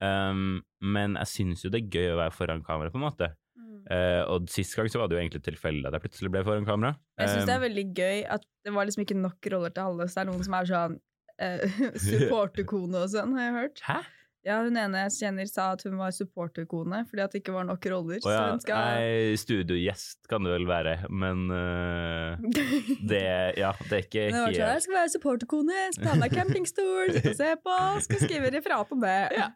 [0.00, 3.28] um, men jeg syns jo det er gøy å være foran kamera, på en måte.
[3.60, 3.82] Mm.
[3.92, 6.64] Eh, og sist gang så var det jo egentlig tilfeldig at jeg plutselig ble foran
[6.64, 6.94] kamera.
[7.20, 9.84] Jeg syns det er Um, veldig gøy at det var liksom ikke nok roller til
[9.84, 10.08] alle.
[10.08, 10.96] Så det er noen som er sånn
[11.44, 13.84] uh, supporterkone og sånn, har jeg hørt.
[13.90, 14.00] Hæ?
[14.42, 17.66] Ja, hun ene jeg kjenner sa at hun var supporterkone fordi at det ikke var
[17.68, 18.18] nok roller.
[18.26, 22.34] Oh, ja, skal nei, studiogjest kan det vel være, men uh,
[23.06, 23.22] det
[23.60, 27.14] Ja, det er ikke Men det var sånn, jeg skal være supporterkone, skal med campingstol,
[27.14, 27.78] sitte og se på,
[28.08, 29.18] skal skrive referat om det.
[29.38, 29.48] Ja.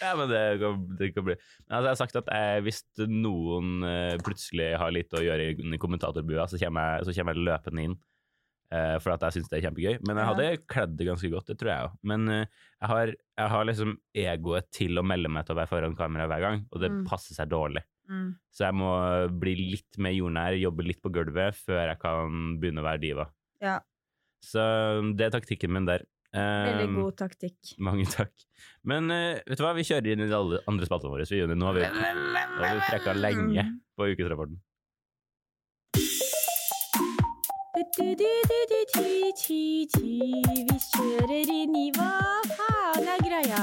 [0.00, 2.80] Ja, men det kan, det kan bli altså, jeg har sagt at jeg, hvis
[3.10, 7.34] noen uh, plutselig har litt å gjøre i, i kommentatorbua, så kommer jeg, så kommer
[7.34, 7.98] jeg løpende inn.
[8.72, 9.98] Eh, for at jeg syns det er kjempegøy.
[10.08, 11.94] Men jeg hadde kledd det ganske godt, det tror jeg òg.
[12.10, 12.44] Men eh,
[12.80, 16.26] jeg, har, jeg har liksom egoet til å melde meg til å være foran kamera
[16.32, 17.04] hver gang, og det Mm.
[17.08, 17.84] passer seg dårlig.
[18.10, 18.32] Mm.
[18.52, 18.90] Så jeg må
[19.40, 23.28] bli litt mer jordnær, jobbe litt på gulvet, før jeg kan begynne å være diva.
[23.62, 23.78] Ja,
[24.42, 24.58] Så
[25.16, 26.02] det er taktikken min der.
[26.34, 27.74] veldig Um, god taktikk.
[27.78, 28.32] Mange takk.
[28.88, 31.26] Men uh, vet du hva, vi kjører inn i de alle andre spaltene våre.
[31.28, 34.56] Så vi, nå har vi, nå har vi trekka lenge på ukesrapporten.
[37.72, 37.84] Vi
[40.92, 42.08] kjører inn i hva
[42.52, 43.60] faen er greia?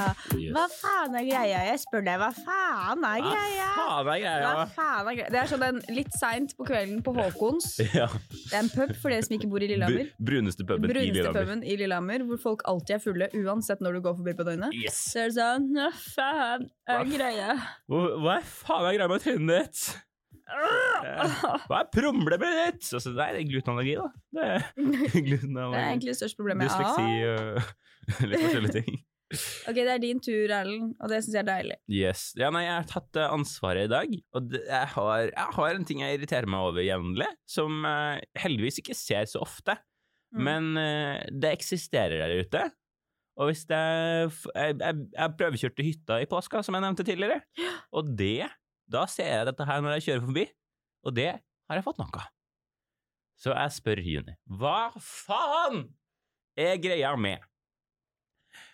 [0.55, 1.59] Hva faen er greia?
[1.67, 3.67] Jeg spør deg, hva faen er Hva greia?
[3.75, 4.39] faen er greia?
[4.57, 5.29] Hva faen er greia?
[5.35, 7.69] Det er sånn en litt seint på kvelden på Håkons.
[7.99, 8.07] Ja.
[8.09, 10.09] Det er en pub for dere som ikke bor i Lillehammer.
[10.17, 11.45] Br- Bruneste puben i Lillehammer.
[11.45, 14.73] puben i Lillehammer, hvor folk alltid er fulle, uansett når du går forbi på døgnet.
[14.73, 14.97] Yes!
[15.13, 17.55] Så er det sånn Hva faen er greia?
[17.85, 19.87] Hva hva faen er greia med trynet ditt?
[20.49, 22.89] Hva er problemet ditt?
[22.97, 24.09] Altså, det er glutenallergi, da.
[24.35, 24.65] Det er
[25.29, 28.99] Det er egentlig det største problemet jeg Dysleksi og litt forskjellige ting.
[29.69, 31.75] Ok, det er din tur, Erlend, og det syns jeg er deilig.
[31.93, 32.23] Yes.
[32.39, 35.77] Ja, nei, jeg har tatt eh, ansvaret i dag, og det, jeg, har, jeg har
[35.77, 39.77] en ting jeg irriterer meg over jevnlig, som jeg heldigvis ikke ser så ofte,
[40.29, 40.43] Mm.
[40.45, 42.59] men uh, det eksisterer der ute.
[43.41, 47.39] Og hvis det er Jeg, jeg, jeg prøvekjørte hytta i påska, som jeg nevnte tidligere,
[47.97, 48.45] og det
[48.89, 50.45] Da ser jeg dette her når jeg kjører forbi,
[51.05, 51.27] og det
[51.69, 52.29] har jeg fått nok av.
[53.39, 55.85] Så jeg spør Juni, hva faen
[56.59, 57.45] er greia med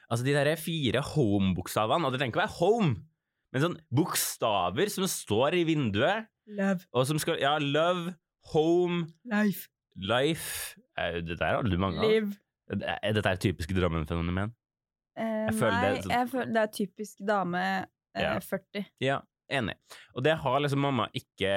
[0.06, 2.92] Altså, de der fire home-bokstavene, og det trenger ikke være home,
[3.52, 6.86] men sånn bokstaver som står i vinduet, Love.
[6.94, 8.14] og som skal Ja, love,
[8.54, 9.66] home, Life.
[9.98, 12.06] life Dette er aldri mange av.
[12.06, 12.36] Liv.
[12.70, 14.54] Er dette et typisk Drammen-fenomen?
[15.18, 17.64] Eh, nei, det er sånn- føler det er typisk dame
[18.16, 18.40] eh, Ja.
[18.40, 18.86] 40.
[19.02, 19.76] Ja, enig.
[20.16, 21.52] Og det har liksom mamma ikke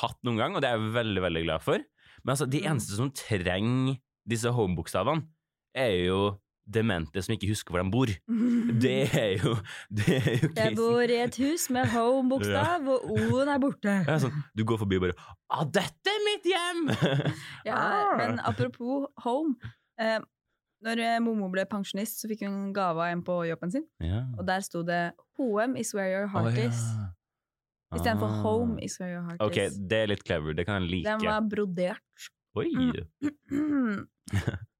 [0.00, 1.78] hatt noen gang, og det er jeg veldig, veldig glad for.
[2.24, 2.70] Men altså, de Mm.
[2.72, 3.98] eneste som trenger
[4.28, 5.24] disse home-bokstavene,
[5.74, 6.38] er jo
[6.72, 8.06] demente som ikke husker hvor de bor.
[8.82, 9.56] Det er jo
[9.90, 13.96] Det er jo Jeg bor i et hus med home-bokstav, og O-en er borte.
[14.06, 15.16] Ja, sånn, du går forbi og bare
[15.52, 16.84] 'Å, dette er mitt hjem!
[17.66, 18.16] Ja, Ah.
[18.18, 19.56] men apropos home.
[19.98, 20.20] Eh,
[20.82, 23.84] når eh, Momo ble pensjonist, så fikk hun en gave av en på jobben sin.
[24.02, 24.24] Ja.
[24.38, 26.68] Og der sto det 'Hoem is where your heart oh, ja.
[26.68, 26.82] is'.
[27.94, 28.42] Istedenfor Ah.
[28.42, 29.78] 'Home is where your heart Ok, is'.
[29.88, 30.54] det er litt clever.
[30.54, 31.08] Det kan jeg like.
[31.08, 32.28] Den var brodert.
[32.56, 32.68] Oi!
[33.50, 34.06] Mm.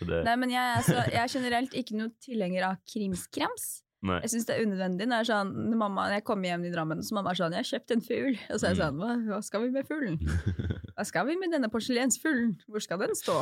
[0.00, 3.82] Det, Nei, men jeg er, så, jeg er generelt ikke noe tilhenger av krimskrams.
[4.02, 4.20] Nei.
[4.24, 5.06] Jeg syns det er unødvendig.
[5.10, 7.64] Når, sånn, når mamma, når jeg kommer hjem i Drammen, så mamma er sånn 'Jeg
[7.64, 8.84] har kjøpt en fugl.' Og så er jeg Mm.
[8.84, 10.18] sånn hva, 'Hva skal vi med fuglen?'
[10.96, 12.58] Hva skal vi med denne porselensfuglen?
[12.68, 13.36] Hvor skal den stå?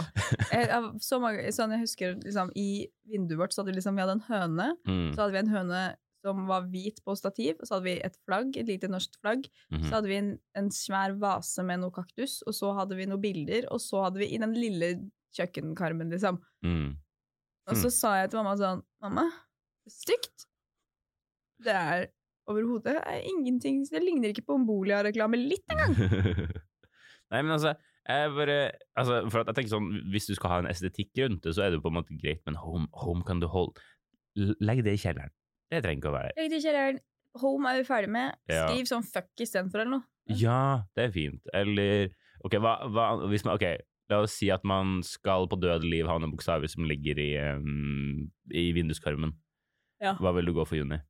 [0.53, 0.68] Jeg,
[1.01, 4.18] så mange, sånn, jeg husker liksom, I vinduet vårt så hadde vi, liksom, vi hadde
[4.18, 4.77] en høne.
[4.87, 5.14] Mm.
[5.14, 8.16] Så hadde vi en høne som var hvit på stativ, og så hadde vi et
[8.27, 9.47] flagg, et lite norsk flagg.
[9.71, 9.85] Mhm.
[9.87, 13.23] Så hadde vi en, en svær vase med noe kaktus, og så hadde vi noen
[13.23, 16.40] bilder, og så hadde vi i den lille kjøkkenkarmen, liksom.
[16.64, 16.97] Mm.
[17.71, 19.31] Og så sa jeg til mamma sånn Mamma,
[19.88, 20.48] stygt.
[21.64, 22.07] Det er
[22.49, 25.97] overhodet er ingenting Det ligner ikke på en Bolia-reklame litt engang.
[27.33, 27.75] Nei, men altså,
[28.09, 28.59] jeg bare,
[28.97, 31.73] altså for jeg tenker sånn, Hvis du skal ha en estetikk rundt det, så er
[31.73, 33.77] det jo på en måte greit, men home, home kan du holde
[34.62, 35.33] Legg det i kjelleren.
[35.68, 37.03] Det trenger ikke å være Legg til kjelleren.
[37.42, 38.38] Home er vi ferdig med.
[38.49, 38.64] Ja.
[38.71, 40.07] Skriv sånn fuck istedenfor eller noe.
[40.33, 41.51] Ja, det er fint.
[41.57, 42.09] Eller
[42.47, 46.09] Ok, hva, hva hvis man, ok, la oss si at man skal på død liv
[46.09, 49.35] ha noen bokstaver som ligger i, um, i vinduskarmen.
[50.03, 50.14] Ja.
[50.23, 51.01] Hva vil du gå for, Juni?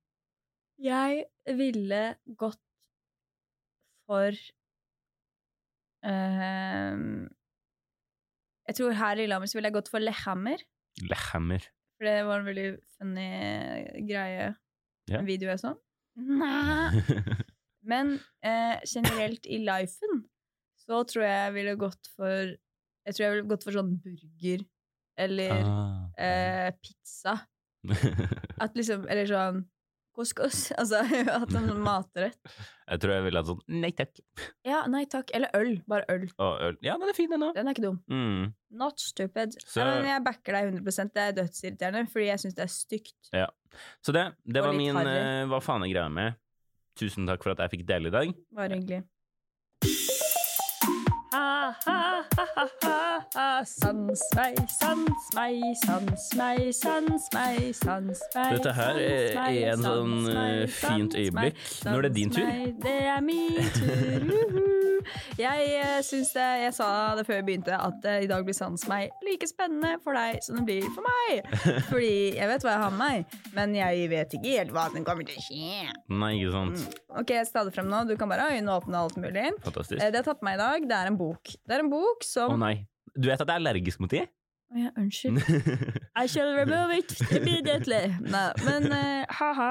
[0.79, 1.25] Jeg
[1.59, 2.03] ville
[2.39, 2.61] gått
[4.07, 4.31] for
[6.07, 6.99] uh,
[8.69, 10.63] Jeg tror her i Lillehammer så ville jeg gått for Lehammer.
[11.11, 11.67] Lehammer.
[11.99, 13.29] For det var en veldig funny
[14.07, 14.53] greie.
[15.11, 15.19] Ja.
[15.19, 15.75] En video jeg så.
[16.43, 17.03] Nei.
[17.89, 18.15] Men
[18.47, 20.23] uh, generelt i lifen
[20.79, 24.63] så tror jeg jeg ville gått for Jeg tror jeg ville gått for sånn burger
[25.19, 26.07] eller ah.
[26.15, 27.35] uh, pizza.
[28.63, 29.65] At liksom Eller sånn
[30.19, 30.65] couscous.
[30.81, 32.37] Altså at en sånn matrett.
[32.91, 34.19] jeg tror jeg ville hatt sånn Nei takk.
[34.67, 35.31] Ja, nei takk.
[35.39, 35.71] Eller øl.
[35.89, 36.27] Bare øl.
[36.37, 36.79] Å, øl.
[36.85, 37.55] Ja, den er fin, den òg.
[37.57, 38.01] Den er ikke dum.
[38.11, 38.49] Mm.
[38.83, 39.55] Not stupid.
[39.65, 42.75] Så- Ja, men jeg backer deg 100% Det er dødsirriterende, fordi jeg syns det er
[42.75, 43.33] stygt.
[43.33, 43.47] Ja.
[44.03, 45.15] Så det, det var min harry.
[45.23, 46.35] eh, Hva faen er greia med?
[46.99, 48.35] Tusen takk for at jeg fikk dele i dag.
[48.59, 49.05] Bare hyggelig.
[51.33, 51.98] Ha, ha.
[53.33, 58.55] Sans meg, sans meg, sans meg, sans meg, sans meg.
[58.57, 61.55] Dette her er- en sånn, eh, fint øyeblikk.
[61.85, 62.47] Når Nå er det din tur.
[62.81, 64.59] Det er min tur.
[65.39, 68.57] Jeg uh, syns det Jeg sa det før vi begynte, at eh, i dag blir
[68.57, 71.47] Sans meg like spennende for deg som det blir for meg.
[71.91, 75.07] Fordi jeg vet hva jeg har med meg, men jeg vet ikke helt hva som
[75.07, 75.87] kommer til å skje.
[76.11, 76.83] Nei, ikke sant?
[76.83, 77.01] Mm.
[77.23, 78.03] Ok, det frem nå.
[78.09, 79.47] Du kan bare øyne åpne alt mulig.
[79.65, 80.01] Fantastisk.
[80.03, 81.55] Eh, Det jeg har tatt med meg i dag, det er en bok.
[81.69, 82.75] Det er en bok Å som nei.
[83.19, 84.21] Du vet at jeg er allergisk mot de?
[84.69, 85.39] Å ja, unnskyld.
[86.21, 88.03] I shall remove it immediately.
[88.21, 89.71] Nei, men uh, ha-ha.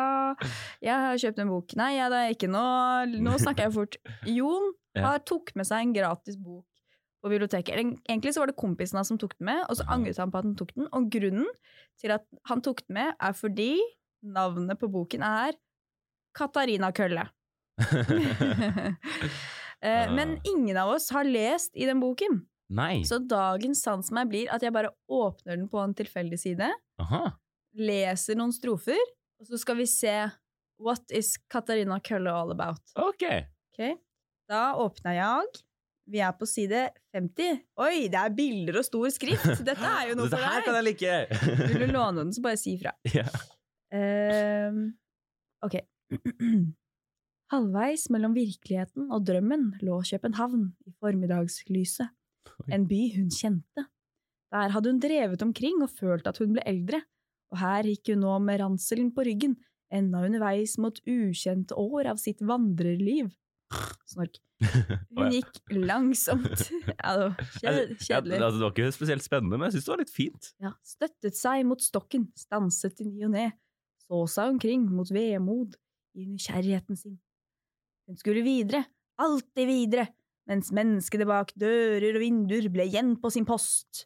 [0.83, 1.75] Jeg har kjøpt en bok.
[1.77, 3.99] Nei, ja, det er ikke noe Nå snakker jeg fort.
[4.25, 6.65] Jon har tok med seg en gratis bok
[7.21, 7.77] på biblioteket.
[8.10, 10.41] Egentlig så var det kompisen hans som tok den med, og så angret han på
[10.41, 10.89] at han tok den.
[10.89, 11.45] Og grunnen
[12.01, 13.71] til at han tok den med, er fordi
[14.25, 15.53] navnet på boken er
[16.38, 17.29] Katarina Kølle.
[19.77, 20.41] Eh, Men Ah.
[20.49, 22.39] ingen av oss har lest i den boken.
[22.69, 23.03] Nei.
[23.08, 26.67] Så dagens sans meg blir at jeg bare åpner den på en tilfeldig side,
[26.99, 27.21] Aha.
[27.80, 28.99] leser noen strofer,
[29.39, 30.15] og så skal vi se
[30.84, 32.84] What is Katarina Kølle all about?
[32.99, 33.23] Ok.
[33.71, 33.95] okay.
[34.49, 35.63] Da åpner jeg.
[36.08, 37.63] Vi er på side 50.
[37.84, 39.47] Oi, det er bilder og stor skrift!
[39.67, 41.01] Dette er jo noe Dette for her kan deg!
[41.01, 41.71] jeg like!
[41.73, 42.93] Vil du låne den, så bare si ifra.
[43.12, 43.41] Yeah.
[43.95, 44.84] Ehm,
[45.65, 45.80] ok.
[47.51, 52.12] Halvveis mellom virkeligheten og drømmen lå København i formiddagslyset.
[52.73, 53.85] En by hun kjente.
[54.53, 57.01] Der hadde hun drevet omkring og følt at hun ble eldre,
[57.51, 59.57] og her gikk hun nå med ranselen på ryggen,
[59.93, 63.29] enda underveis mot ukjente år av sitt vandrerliv.
[64.07, 64.39] Snork.
[65.13, 66.63] Hun gikk langsomt.
[67.03, 67.29] Ja,
[67.61, 68.39] kjedelig.
[68.39, 70.49] altså, det var ikke spesielt spennende, men jeg syns det var litt fint.
[70.63, 73.47] Ja, støttet seg mot stokken, stanset i ny og ne,
[74.07, 75.75] så seg omkring mot vemod
[76.17, 77.17] i nysgjerrigheten sin.
[78.07, 78.85] Hun skulle videre,
[79.21, 80.07] alltid videre,
[80.47, 84.05] mens menneskene bak dører og vinduer ble igjen på sin post.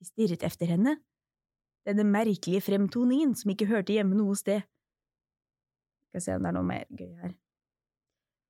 [0.00, 0.96] De stirret efter henne,
[1.86, 4.64] denne merkelige fremtoningen som ikke hørte hjemme noe sted.
[6.10, 7.34] Skal se om det er noe mer gøy her.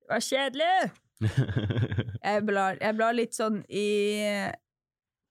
[0.03, 0.91] Det var kjedelig!
[2.23, 3.83] Jeg blar, jeg blar litt sånn i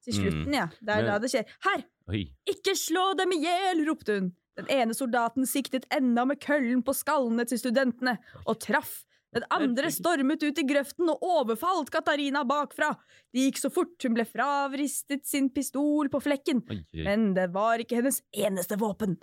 [0.03, 0.66] til slutten, ja.
[0.81, 1.51] Det er Men- da det skjer.
[1.66, 1.83] Her!
[2.11, 2.22] Oi.
[2.48, 3.83] Ikke slå dem i hjel!
[3.88, 4.31] ropte hun.
[4.59, 9.03] Den ene soldaten siktet enda med køllen på skallene til studentene, og traff.
[9.33, 12.90] Den andre stormet ut i grøften og overfalt Katarina bakfra.
[13.33, 16.61] Det gikk så fort, hun ble fravristet sin pistol på flekken.
[16.92, 19.16] Men det var ikke hennes eneste våpen.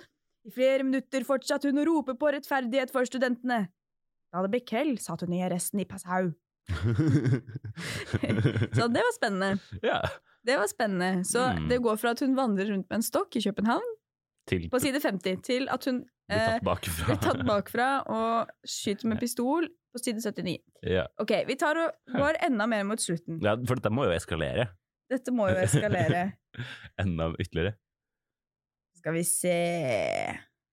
[0.48, 3.68] I flere minutter fortsatte hun å rope på rettferdighet for studentene.
[4.34, 6.32] Da det ble kveld, satt hun i arresten i Passau.
[8.78, 9.60] Så det var spennende.
[9.82, 10.02] ja.
[10.46, 11.24] Det var spennende.
[11.28, 11.68] Så Mm.
[11.70, 13.90] det går fra at hun vandrer rundt med en stokk i København,
[14.48, 17.06] Til på side 50, til at hun blir eh, tatt bakfra.
[17.06, 20.58] blir tatt bakfra og skyter med pistol på side 79.
[20.86, 21.06] Ja.
[21.22, 23.40] Ok, vi tar og går enda mer mot slutten.
[23.44, 24.68] ja, for dette må jo eskalere.
[25.10, 26.24] Dette må jo eskalere.
[27.02, 27.74] Enda ytterligere.
[29.00, 29.56] Skal vi se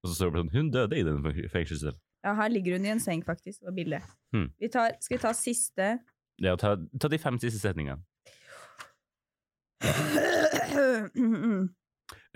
[0.03, 2.01] Og så står det sånn Hun døde i den fengselscellen.
[2.27, 3.63] Ja, her ligger hun i en seng, faktisk.
[3.69, 4.03] og bildet.
[4.35, 4.49] Hmm.
[4.59, 5.87] Vi tar, skal vi ta siste
[6.43, 8.03] Ja, ta, ta de fem siste setningene.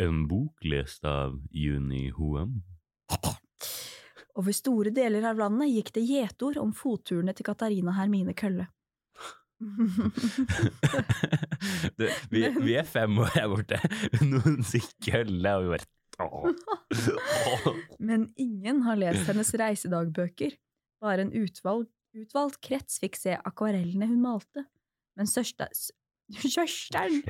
[0.00, 2.62] En bok lest av Juni Hoem.
[4.40, 8.70] Over store deler av landet gikk det gjetord om fotturene til Katarina Hermine Kølle.
[11.98, 13.80] du, vi, vi er fem år her borte.
[14.24, 15.88] Noen sier kølle, og vi bare
[16.20, 16.52] Åh.
[18.08, 20.56] Men ingen har lest hennes reisedagbøker.
[21.00, 24.66] Bare en utvalg, utvalgt krets fikk se akvarellene hun malte.
[25.16, 25.68] Men søster,
[26.32, 27.22] søsteren,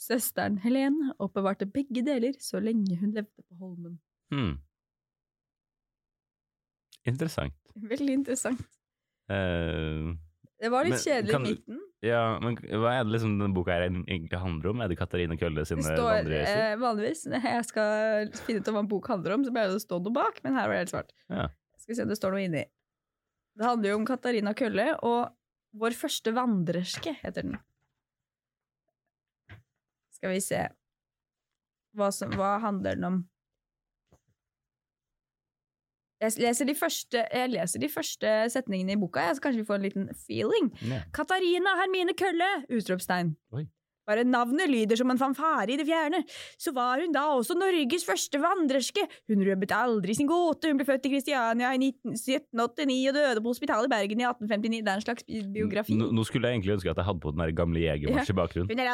[0.00, 3.98] søsteren Helene oppbevarte begge deler så lenge hun levde på Holmen.
[4.34, 4.56] Hmm.
[7.06, 7.54] Interessant.
[7.76, 8.60] Veldig interessant.
[9.30, 10.12] Eh,
[10.62, 11.78] Det var litt Men kjedelig kan- i midten.
[12.02, 14.80] ja, men hva er det liksom denne boka her egentlig handler om?
[14.80, 16.60] Er det Katarina Kølle sine Det står vandrereiser?
[16.72, 19.68] eh, vanligvis Når jeg skal finne ut om hva en bok handler om, så pleier
[19.72, 21.10] det å stå noe bak, men her var det helt svart.
[21.28, 21.48] Ja.
[21.78, 22.64] Skal vi se om det står noe inni.
[23.56, 25.32] Det handler jo om Katarina Kølle og
[25.74, 27.58] Vår første vandrerske, heter den.
[30.12, 30.68] Skal vi se.
[31.96, 33.16] hva, som, hva handler den om.
[36.22, 39.80] Jeg leser, de første, jeg leser de første setningene i boka, så kanskje vi får
[39.80, 40.68] en liten feeling.
[40.86, 41.00] Ja.
[41.14, 42.50] Katarina Hermine Kølle!
[42.70, 43.34] Utropstegn.
[43.58, 43.64] Oi.
[44.08, 46.22] Bare navnet lyder som en fanfare i det fjerne.
[46.58, 49.04] Så var hun da også Norges første vandrerske.
[49.30, 50.70] Hun røbbet aldri sin gåte.
[50.70, 54.82] Hun ble født i Kristiania i 1789 og døde på hospitalet i Bergen i 1859.
[54.82, 55.98] Det er en slags biografi.
[55.98, 58.38] Nå, nå skulle jeg egentlig ønske at jeg hadde på den der gamle Jegermarsj i
[58.40, 58.72] bakgrunnen.
[58.72, 58.90] Hun er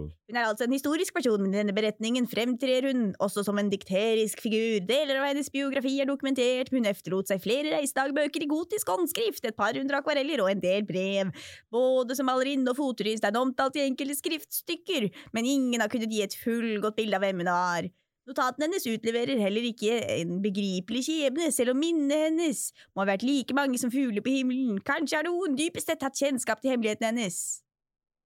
[0.00, 0.10] en.
[0.30, 3.70] Hun er altså en historisk person, men i denne beretningen fremtrer hun også som en
[3.72, 4.78] dikterisk figur.
[4.86, 9.58] Deler av hennes biografi er dokumentert, hun efterlot seg flere reisedagbøker i gotisk håndskrift, et
[9.58, 11.32] par hundre akvareller og en del brev.
[11.74, 16.12] Både som malerinne og fotturist er hun omtalt i enkelte skriftstykker, men ingen har kunnet
[16.12, 17.90] gi et fullgodt bilde av hvem hun er.
[18.30, 23.26] Notatene hennes utleverer heller ikke en begripelig skjebne, selv om minnene hennes må ha vært
[23.26, 24.78] like mange som fugler på himmelen.
[24.86, 27.40] Kanskje har noen dypest sett hatt kjennskap til hemmeligheten hennes.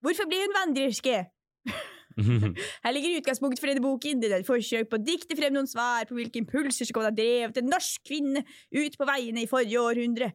[0.04, 1.22] Hvorfor ble hun vandrerske?
[2.84, 4.20] Her ligger utgangspunktet for denne boken.
[4.22, 7.08] Det er et forsøk på å dikte frem noen svar på hvilke impulser som kan
[7.08, 10.30] ha drevet en norsk kvinne ut på veiene i forrige århundre.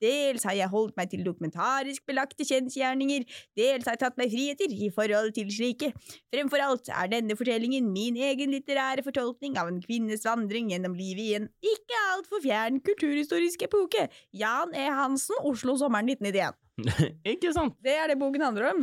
[0.00, 3.24] Dels har jeg holdt meg til dokumentarisk belagte kjensgjerninger,
[3.58, 5.90] dels har jeg tatt meg friheter i forhold til slike.
[6.32, 11.24] Fremfor alt er denne fortellingen min egen litterære fortolkning av en kvinnes vandring gjennom livet
[11.24, 14.08] i en ikke altfor fjern kulturhistorisk epoke.
[14.32, 14.88] Jan E.
[14.94, 16.60] Hansen, Oslo sommeren 1991.
[17.34, 17.76] Ikke sant?
[17.84, 18.82] Det er det boken handler om.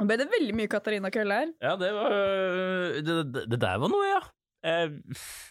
[0.00, 1.50] Nå ble det veldig mye Katarina Kølle her.
[1.62, 2.14] Ja, det var
[3.04, 4.20] Det, det, det der var noe, ja.
[4.62, 4.92] Jeg,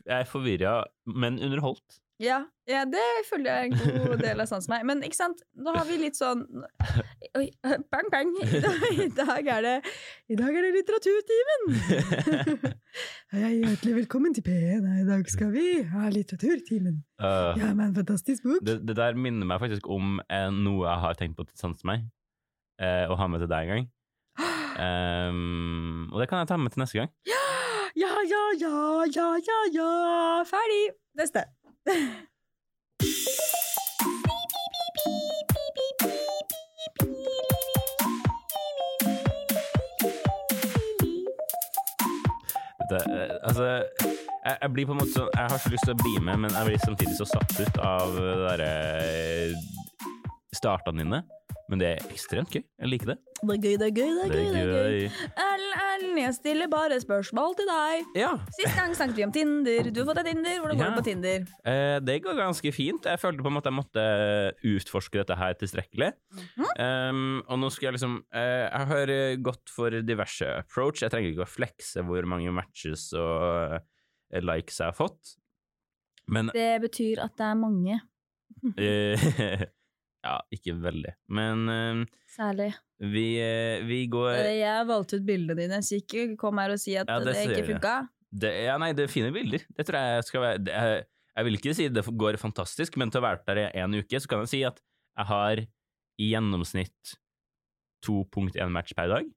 [0.08, 2.00] jeg er forvirra, men underholdt.
[2.22, 4.84] Ja, ja, det føler jeg er en god del av sansen meg.
[4.86, 6.44] Men ikke sant, nå har vi litt sånn
[7.40, 7.48] Oi,
[7.90, 8.30] bang, bang.
[9.06, 9.74] I dag, er det
[10.30, 11.66] I dag er det litteraturtimen!
[13.34, 14.86] Hei, hjertelig velkommen til P1.
[15.02, 17.00] I dag skal vi ha litteraturtimen.
[17.22, 18.62] Uh, Ja, en fantastisk bok.
[18.70, 21.82] det, det der minner meg faktisk om eh, noe jeg har tenkt på til sans
[21.90, 22.06] meg,
[22.82, 23.90] eh, å ha med til deg en gang.
[24.82, 27.10] Um, og det kan jeg ta med til neste gang.
[27.30, 27.44] Ja,
[28.04, 28.80] ja, ja, ja,
[29.18, 29.60] ja, ja.
[29.78, 29.90] ja.
[30.50, 30.84] Ferdig.
[31.18, 31.44] Neste.
[42.92, 43.66] Dette, eh, altså,
[44.46, 46.42] jeg, jeg blir på en måte sånn Jeg har så lyst til å bli med,
[46.44, 48.72] men jeg blir samtidig så satt ut av det derre
[50.58, 51.22] startene dine.
[51.70, 52.64] Men det er ekstremt gøy.
[52.66, 53.22] Jeg liker det.
[53.42, 54.50] Det er gøy, det er gøy, det er gøy.
[54.54, 55.06] Det er gøy.
[55.42, 58.04] Ellen, jeg stiller bare spørsmål til deg.
[58.20, 58.30] Ja.
[58.54, 59.90] Sist gang snakket vi om Tinder.
[59.90, 60.60] Du har fått deg Tinder.
[60.62, 60.90] Hvordan går Ja.
[60.92, 61.48] det på Tinder?
[61.66, 63.04] Eh, det går ganske fint.
[63.10, 64.06] Jeg følte på en måte jeg måtte
[64.76, 66.12] utforske dette her tilstrekkelig.
[66.78, 71.02] um, og nå skal jeg liksom eh, Jeg har eh, gått for diverse approach.
[71.02, 75.38] Jeg trenger ikke å flekse hvor mange matches og eh, likes jeg har fått.
[76.30, 78.02] Men Det betyr at det er mange.
[80.22, 81.16] Ja, ikke veldig.
[81.34, 82.72] Men uh, Særlig.
[83.02, 86.82] vi, uh, vi går Eh, Jeg valgte ut bildene dine, så ikke kom her og
[86.82, 87.96] si at Ja, det det, ikke funka.
[88.44, 89.66] det, Ja, nei, det er fine bilder.
[89.78, 91.06] Det tror jeg skal være det jeg,
[91.36, 93.94] Jeg vil ikke si det går fantastisk, men til å ha vært der i en
[93.98, 94.82] uke, så kan jeg si at
[95.18, 95.62] jeg har
[96.22, 97.16] i gjennomsnitt
[98.06, 99.30] 2.1 match per dag.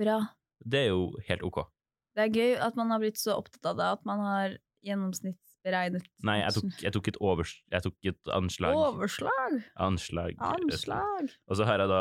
[0.00, 0.18] Bra.
[0.64, 1.64] Det er jo helt ok.
[2.16, 4.56] Det er gøy at man har blitt så opptatt av det at man har
[5.60, 8.76] gjennomsnittsberegnet Nei, jeg tok, jeg tok, et, overs, jeg tok et anslag.
[8.76, 9.58] Overslag!
[9.76, 10.36] Anslag.
[10.40, 11.34] Anslag!
[11.48, 12.00] Og så har jeg da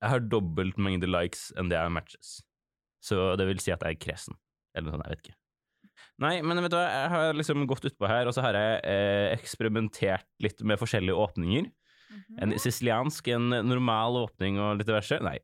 [0.00, 2.40] Jeg har dobbelt mengde likes enn det jeg har matches.
[3.02, 4.34] Så det vil si at jeg er kresen.
[4.74, 5.38] Eller noe sånt, jeg vet ikke.
[6.22, 8.80] Nei, men vet du hva, jeg har liksom gått utpå her, og så har jeg
[8.88, 11.70] eh, eksperimentert litt med forskjellige åpninger.
[12.12, 12.38] Mhm.
[12.44, 15.18] En siciliansk, en normal åpning og litt diverse.
[15.24, 15.38] Nei.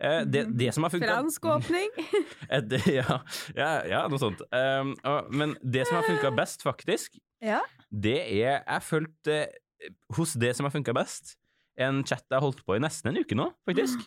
[0.00, 1.90] Eh, det, det som har funka Fransk åpning.
[2.56, 3.18] Et, ja,
[3.56, 4.42] ja, ja, noe sånt.
[4.52, 7.60] Um, og, men det som har funka best, faktisk, ja.
[7.88, 11.36] det er Jeg fulgte eh, hos det som har funka best,
[11.80, 14.02] en chat jeg har holdt på i nesten en uke nå, faktisk.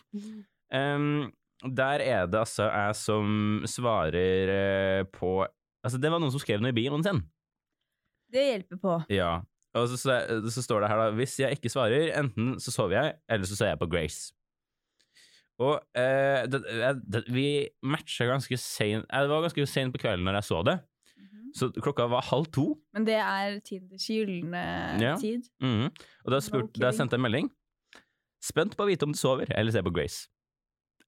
[0.70, 1.32] Um,
[1.80, 5.42] der er det altså jeg som svarer eh, på
[5.84, 7.18] Altså, det var noen som skrev noe i bioen sin.
[8.32, 8.92] Det hjelper på.
[9.12, 9.42] Ja.
[9.74, 10.16] Og så, så,
[10.54, 13.58] så står det her, da Hvis jeg ikke svarer, enten så sover jeg, eller så
[13.58, 14.32] ser jeg på Grace.
[15.62, 16.60] Og eh, det,
[17.06, 17.46] det, vi
[17.86, 20.78] matcha ganske sein eh, Det var ganske seint på kvelden når jeg så det.
[21.54, 22.64] Så klokka var halv to.
[22.96, 24.62] Men det er Tinders gylne
[24.98, 25.14] Ja.
[25.20, 25.46] tid.
[25.62, 25.92] Mhm.
[26.24, 26.80] Og da, spurt, okay.
[26.82, 27.50] da sendte jeg en melding.
[28.42, 30.26] Spent på å vite om du sover, eller ser på Grace.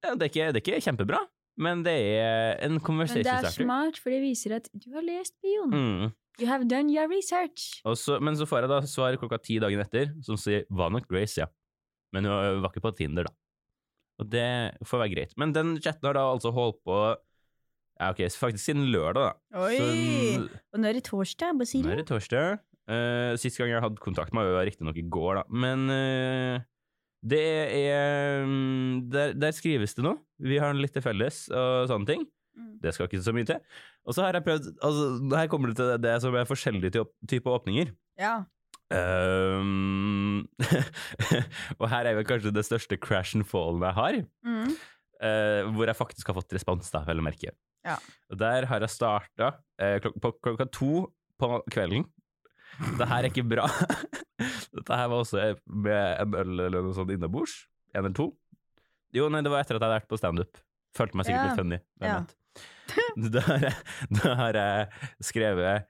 [0.05, 1.19] Det, er ikke, det er ikke kjempebra,
[1.59, 5.35] men det er en Men det er smart, for det viser at du har lest
[5.43, 5.75] Bion.
[5.75, 6.15] Mm.
[6.37, 7.81] You have done your research.
[7.97, 11.09] Så, men så får jeg da svar klokka ti dagen etter, som sier var nok
[11.09, 11.49] Grace, ja.
[12.13, 13.33] Men hun var ikke på Tinder, da.
[14.21, 14.49] Og det
[14.89, 15.33] får være greit.
[15.41, 16.99] Men den chatten har da altså holdt på
[17.97, 19.61] ja, ok, faktisk siden lørdag, da.
[19.65, 19.77] Oi!
[19.81, 22.61] Så, Og nå er det torsdag, hva sier nå er det torsdag.
[22.87, 25.45] Uh, sist gang jeg hadde kontakt med henne, var riktignok i går, da.
[25.65, 26.67] Men uh,
[27.27, 27.43] det
[27.81, 30.21] er um, der, der skrives det noe.
[30.45, 32.29] Vi har litt til felles og sånne ting.
[32.57, 32.75] Mm.
[32.83, 33.61] Det skal ikke så mye til.
[34.07, 37.57] Og så har jeg prøvd altså, Her kommer det til det som er forskjellige typer
[37.59, 37.93] åpninger.
[38.21, 38.37] Ja.
[38.87, 40.45] Um,
[41.81, 44.21] og her er vel kanskje det største crash and fallen jeg har.
[44.47, 44.75] Mm.
[45.17, 47.53] Uh, hvor jeg faktisk har fått respons, da, vel å merke.
[47.87, 47.97] Ja.
[48.33, 49.53] Og der har jeg starta
[50.03, 50.93] klok på klokka to
[51.39, 52.07] på kvelden.
[52.99, 53.69] Det her er ikke bra.
[54.77, 57.55] Dette her var også med en øl eller noe sånt innabords.
[57.95, 58.31] En eller to.
[59.15, 60.59] Jo, nei, det var etter at jeg hadde vært på standup.
[60.97, 61.47] Følte meg sikkert Ja.
[61.49, 61.79] litt funny.
[62.03, 62.19] Ja.
[62.19, 62.35] vet.
[63.35, 63.77] Da har, jeg,
[64.19, 64.89] da har jeg
[65.25, 65.87] skrevet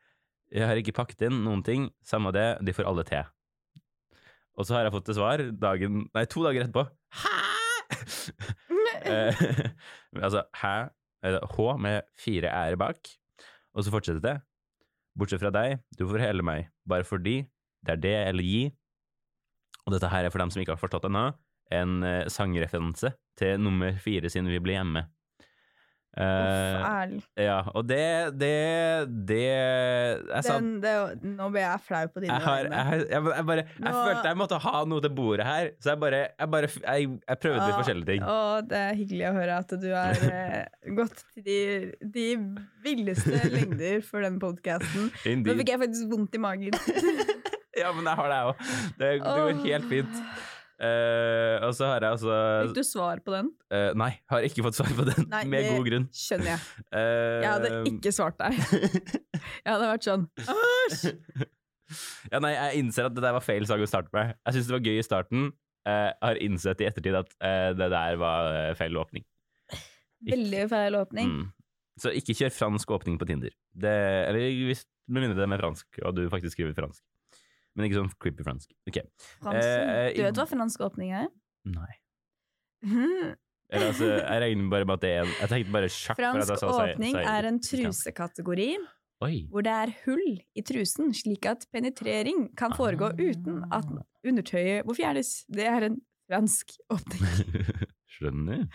[0.54, 1.88] Jeg har ikke pakket inn noen ting.
[2.06, 3.24] Samme det, de får alle te.
[4.56, 6.86] Og så har jeg fått til svar dagen, nei, to dager etterpå.
[7.22, 7.34] Hæ?!
[9.06, 9.38] Eh,
[10.26, 10.88] altså hæ,
[11.22, 13.08] eller H med fire r bak,
[13.74, 14.34] og så fortsetter det.
[15.14, 17.36] Bortsett fra deg, du får hele meg, bare fordi
[17.86, 18.64] det er det eller gi.
[19.86, 21.28] Og dette her er for dem som ikke har forstått det ennå,
[21.76, 25.06] en eh, sangreferanse til nummer fire siden vi ble hjemme.
[26.16, 27.10] Eh,
[27.44, 27.98] ja, og det
[28.40, 28.52] Det,
[29.28, 29.42] det
[30.46, 33.92] Den- det Nå ble jeg flau på dine jeg, jeg, jeg, jeg bare Jeg Nå-
[34.06, 36.70] følte jeg måtte ha noe til bordet her, så jeg bare bare,
[37.36, 38.22] prøvde litt forskjellige ting.
[38.24, 41.58] Og det er hyggelig å høre at du har eh, gått til de,
[42.16, 42.26] de
[42.86, 45.10] villeste lengder for den podkasten.
[45.44, 46.72] Nå fikk jeg faktisk vondt i magen.
[47.76, 48.60] Ja, men jeg har det, jeg òg.
[48.96, 50.20] Det, det går helt fint.
[50.76, 52.34] Eh, og så har jeg altså
[52.66, 53.46] Fikk du svar på den?
[53.72, 56.08] Uh, Nei, har ikke fått svar på den, Nei, med det- god grunn.
[56.12, 56.60] Skjønner jeg.
[56.92, 58.58] Uh, Jeg hadde ikke svart deg.
[59.64, 61.14] Jeg hadde vært sånn Æsj!
[62.32, 64.34] ja, nei, jeg innser at det der var feil sang å starte med.
[64.44, 65.48] Jeg syns det var gøy i starten.
[65.86, 67.30] Jeg har innsett i ettertid at
[67.78, 69.22] det der var feil åpning.
[70.26, 71.30] Veldig feil åpning.
[71.30, 71.44] Mm.
[72.02, 73.54] Så ikke kjør fransk åpning på Tinder.
[73.70, 73.92] Det,
[74.26, 77.04] eller hvis, med mindre det er med fransk, og du faktisk skriver fransk.
[77.76, 78.70] Men ikke sånn creepy fransk.
[78.88, 78.98] Ok.
[79.42, 79.88] Fransen?
[79.92, 81.26] Eh, du vet hva fransk åpning er?
[81.68, 81.92] Nei.
[82.86, 83.34] Mhm.
[83.68, 86.16] Eller altså, jeg regner bare med at det er en Jeg tenkte bare sjakk.
[86.16, 88.68] for at jeg Fransk sa- sa- åpning sa- er en trusekategori
[89.26, 89.48] Oi.
[89.50, 93.84] hvor det er hull i trusen, slik at penetrering kan foregå uten at
[94.24, 95.44] undertøyet må fjernes.
[95.50, 96.00] Det er en
[96.30, 97.20] fransk åpning.
[98.16, 98.68] Skjønner.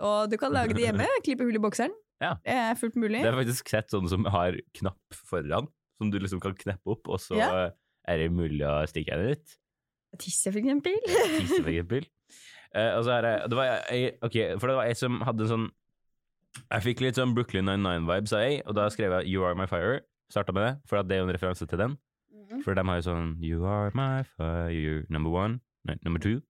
[0.00, 1.90] Og du kan lage det hjemme, klippe hull i bokseren.
[2.22, 2.34] Ja.
[2.44, 3.22] Det er fullt mulig.
[3.22, 5.66] Det er faktisk sett sånne som har knapp foran,
[5.98, 7.70] som du liksom kan kneppe opp, og så Ja.
[8.08, 9.56] Er det mulig å stikke henne ut.
[10.18, 10.96] Tisse, for eksempel.
[11.04, 12.08] Tisse, for eksempel.
[12.74, 15.46] Uh, og så er det, det var jeg, ok, for det var ei som hadde
[15.46, 15.68] en sånn
[16.68, 19.68] Jeg fikk litt sånn Brooklyn 99-vibes av jeg, og da skrev jeg You Are My
[19.70, 20.02] Fire.
[20.32, 21.96] Starta med det, for det er jo en referanse til den.
[22.64, 25.60] For de har jo sånn You are my fire, number one.
[25.88, 26.40] Nei, number two.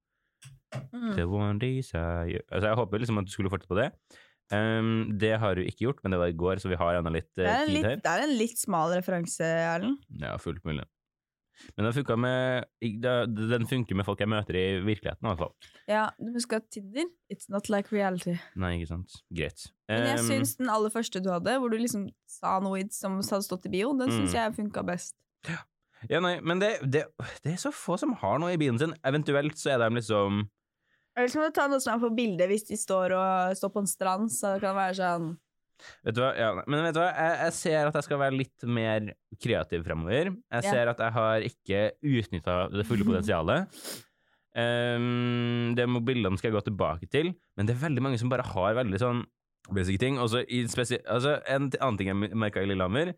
[0.93, 1.15] Mm.
[1.17, 3.89] The one desire Altså, jeg håper liksom at du skulle fortsette på det.
[4.53, 7.13] Um, det har du ikke gjort, men det var i går, så vi har ennå
[7.13, 7.99] litt uh, en tid litt, her.
[8.05, 9.99] det er en litt smal referanse, Erlend.
[10.23, 10.87] Ja, fullt mulig.
[11.77, 12.65] Men den med
[13.51, 15.55] Den funker med folk jeg møter i virkeligheten, i hvert fall.
[15.89, 18.37] Ja, du må huske at Tinder, it's not like reality.
[18.57, 19.17] Nei, ikke sant.
[19.35, 19.67] Greit.
[19.89, 23.19] Men jeg Um, syns den aller første du hadde, hvor du liksom sa noe som
[23.23, 24.39] hadde stått i bio, den syns Mm.
[24.39, 25.17] jeg funka best.
[26.09, 27.07] Ja, nei, men det, det,
[27.43, 28.95] det er så få som har noe i bilen sin.
[29.05, 30.45] Eventuelt så er de liksom
[31.17, 33.73] Eller så må du ta noe som er på bildet hvis de står, og, står
[33.75, 35.33] på en strand, så det kan være sånn
[36.05, 37.09] Vet du hva, ja, men vet du hva?
[37.14, 39.09] Jeg, jeg ser at jeg skal være litt mer
[39.43, 40.33] kreativ fremover.
[40.35, 40.70] Jeg Ja.
[40.70, 43.81] ser at jeg har ikke utnytta det fulle potensialet.
[44.59, 48.31] Um, det med bildene skal jeg gå tilbake til, men det er veldig mange som
[48.33, 49.20] bare har veldig sånn
[49.74, 50.16] basic ting.
[50.18, 53.12] Også altså, en annen ting jeg merka i Lillehammer,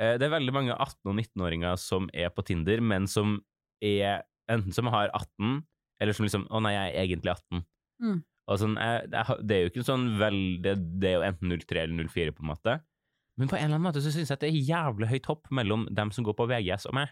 [0.00, 3.40] uh, det er veldig mange 18- og 19-åringer som er på Tinder, men som
[3.84, 5.64] er enten som har 18,
[6.00, 7.64] eller som liksom Å nei, jeg er egentlig 18.
[8.04, 8.18] Mm.
[8.46, 9.10] Sånn, jeg,
[9.42, 12.44] det er jo ikke sånn vel det, det er jo enten 03 eller 04, på
[12.44, 12.76] en måte.
[13.36, 15.50] Men på en eller annen måte så syns jeg at det er jævlig høyt hopp
[15.50, 17.08] mellom dem som går på VGS og meg.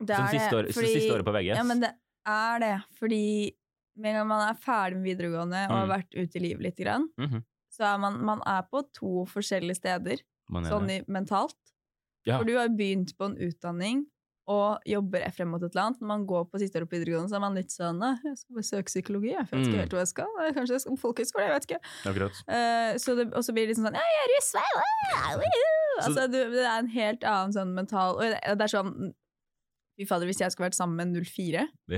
[0.00, 1.56] Det Som er siste, år, så siste året på VGS.
[1.58, 1.90] Ja, men det
[2.26, 3.20] er det, fordi
[3.98, 5.92] med en gang man er ferdig med videregående og har Mm.
[5.96, 7.42] vært ute i livet litt, grann, Mhm.
[7.72, 11.56] så er man, man er på to forskjellige steder, er sånn i, mentalt.
[12.26, 12.38] Ja.
[12.38, 14.06] For du har begynt på en utdanning
[14.46, 16.00] og jobber jeg frem mot et eller annet.
[16.00, 18.54] Når man går på siste året på videregående, så er man litt sånn Jeg skal
[18.58, 19.80] bare søke psykologi, jeg vet ikke Mm.
[19.80, 20.30] helt hva jeg skal.
[20.54, 21.80] Kanskje jeg skal på folkehøyskole, jeg vet ikke.
[22.12, 22.40] Akkurat.
[22.46, 24.50] Uh, så det, og så blir det liksom sånn Ja, jeg er russ!
[24.54, 26.04] wow, wow, wow».
[26.06, 29.12] Altså, du, det er en helt annen sånn mental Og det, er sånn
[29.96, 31.62] Fy fader, hvis jeg skulle vært sammen med en 04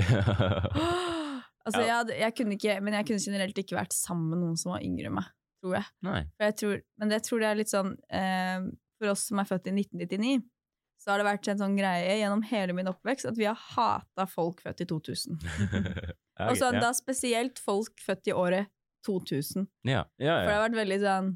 [1.69, 4.57] Altså, jeg, hadde, jeg kunne ikke Men jeg kunne generelt ikke vært sammen med noen
[4.61, 5.27] som var yngre enn meg,
[5.61, 5.89] tror jeg.
[6.41, 8.69] Jeg tror, men jeg tror det er litt sånn uh,
[9.03, 10.39] For oss som er født i 1999,
[10.99, 14.27] så har det vært en sånn greie gjennom hele min oppvekst at vi har hata
[14.31, 15.39] folk født i 2000.
[16.39, 16.79] Ja, Og så ja.
[16.85, 18.69] da spesielt folk født i året
[19.09, 19.65] 2000.
[19.91, 21.33] Ja, ja, For det har vært veldig sånn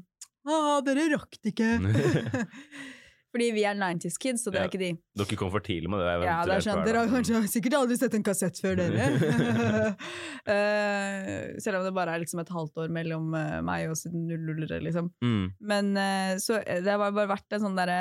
[0.47, 1.71] Å, dere rakk det ikke!
[3.33, 4.63] Fordi vi er 90's kids, så det Ja.
[4.63, 4.89] er ikke de.
[5.17, 6.05] Dere kom for tidlig med det.
[6.05, 9.95] Ja, det er eventuelt sånn, Dere har kanskje sikkert aldri sett en kassett før, dere.
[10.53, 14.79] Eh, selv om det bare er liksom et halvt år mellom eh, meg og nullere,
[14.83, 15.07] liksom.
[15.23, 15.45] Mm.
[15.63, 17.97] Men uh, så det har bare vært en sånn derre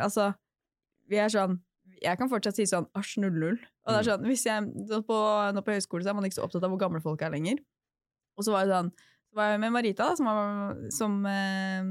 [0.00, 0.30] Altså,
[1.12, 1.58] vi er sånn
[2.02, 3.58] Jeg kan fortsatt si sånn asj 00.
[3.84, 4.70] Og det er sånn, hvis jeg,
[5.06, 5.18] på,
[5.54, 7.60] nå på høyskole så er man ikke så opptatt av hvor gamle folk er lenger.
[8.38, 11.90] Og så var det sånn Så var jeg med Marita, da, som, var, som eh,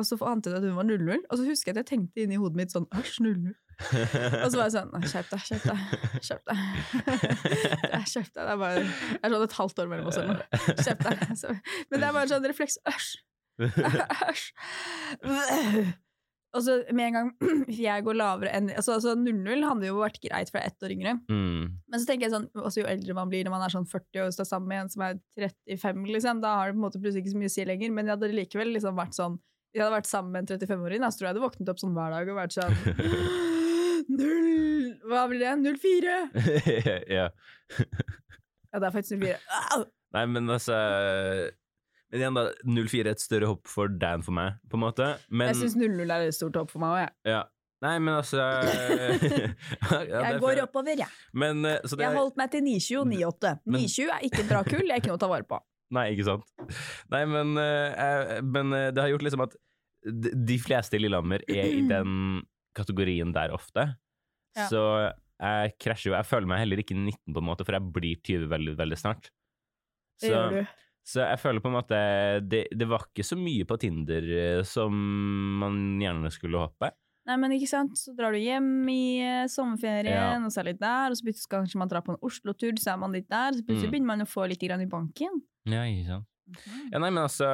[0.00, 1.26] Og så ante jeg at hun var 00.
[1.28, 3.52] Og så husker jeg at jeg tenkte inni hodet mitt sånn asj 00.
[3.74, 5.78] Og så var jeg sånn «Nei, Skjerp deg, skjerp deg.
[6.22, 6.58] Skjerp deg.
[7.82, 8.40] Det er Skjerp deg.
[8.40, 10.62] Det er bare det er sånn et halvt år mellom oss eller noe.
[10.78, 11.24] Skjerp deg.
[11.40, 11.54] Så,
[11.90, 12.78] men det er bare sånn refleks.
[12.94, 13.10] Æsj.
[14.30, 14.46] Æsj.
[16.54, 17.30] Og så med en gang
[17.86, 21.16] jeg går lavere enn altså, altså 00 hadde jo vært greit for ett år yngre.
[21.26, 21.72] Mm.
[21.90, 24.26] Men så tenker jeg sånn, også jo eldre man blir når man er sånn 40
[24.26, 27.02] og står sammen med en som er 35, liksom, da har det på en måte
[27.02, 27.96] plutselig ikke så mye å si lenger.
[27.96, 29.40] Men jeg hadde likevel liksom vært sånn
[29.74, 31.96] jeg hadde vært sammen med en 35-åring, da, så tror jeg hadde våknet opp sånn
[31.96, 32.76] hver dag og vært sånn
[34.14, 35.54] Null Hva blir det?
[35.80, 36.14] 04?
[37.16, 37.26] ja.
[37.74, 39.40] Ja, det er faktisk 04.
[39.74, 39.82] Au!
[40.14, 40.76] Nei, men altså
[42.20, 42.44] igjen, da.
[42.64, 45.08] 04 er et større hopp for Dan for meg, på en måte.
[45.30, 47.12] Men Jeg syns 00 er et stort hopp for meg òg, jeg.
[47.34, 47.42] ja.
[47.84, 48.38] Nei, men altså
[50.08, 51.08] ja, Jeg går oppover, jeg.
[51.36, 53.50] Men, eh, så det Jeg holdt meg til 9,7 og 9,8.
[53.66, 55.58] Men- 9,7 er ikke et bra kull, det er ikke noe å ta vare på.
[55.98, 56.46] Nei, ikke sant.
[57.12, 59.58] Nei, men, eh, men eh, det har gjort liksom at
[60.48, 62.42] de fleste i Lillehammer er i den
[62.76, 63.86] kategorien der ofte.
[64.56, 64.66] Ja.
[64.70, 64.80] Så
[65.40, 68.20] jeg krasjer jo Jeg føler meg heller ikke 19, på en måte, for jeg blir
[68.22, 69.30] 20 veldig, veldig snart.
[70.22, 70.83] Det gjør du.
[71.04, 71.98] Så jeg føler på en måte
[72.48, 74.92] det, det var ikke så mye på Tinder eh, som
[75.60, 76.90] man gjerne skulle håpe.
[77.24, 80.44] Nei, men ikke sant, så drar du hjem i eh, sommerferien, Ja.
[80.44, 82.20] og så er det litt der, og så plutselig skal kanskje man dra på en
[82.20, 83.94] Oslo-tur, så er man litt der, så plutselig Mm.
[83.94, 85.40] begynner man å få litt grann i banken.
[85.64, 86.26] Ja, ikke sant.
[86.92, 87.48] Ja, nei, men altså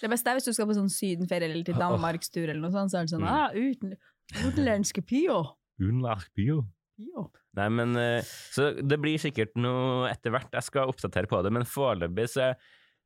[0.00, 2.92] Det beste er hvis du skal på sånn sydenferie eller til Danmarkstur eller noe sånt,
[2.92, 3.28] så er det sånn, Mm.
[3.28, 3.96] ah, uten,
[4.46, 5.42] utenlandske pio.
[5.80, 6.62] Utenlandsk pio.
[6.96, 7.26] Pio.
[7.58, 8.20] Nei, men eh,
[8.54, 10.52] Så det blir sikkert noe etter hvert.
[10.54, 12.52] Jeg skal oppdatere på det, men foreløpig så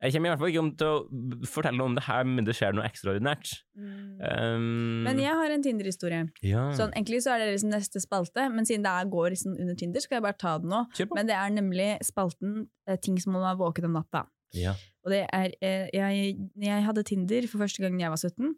[0.04, 2.44] Jeg kommer i hvert fall ikke om til å fortelle noe om det her, men
[2.44, 3.52] det skjer noe ekstraordinært.
[3.78, 6.26] Um, Men jeg har en Tinder-historie.
[6.44, 6.64] ja.
[6.76, 9.78] Sånn, egentlig så er det liksom neste spalte, men siden det er, går liksom under
[9.80, 10.82] Tinder, skal jeg bare ta den nå.
[11.14, 14.26] Men det er nemlig spalten eh, ting som man har våken om natta.
[14.52, 14.74] Ja.
[15.06, 18.54] Og det er eh, jeg, jeg hadde Tinder for første gang da jeg var 17,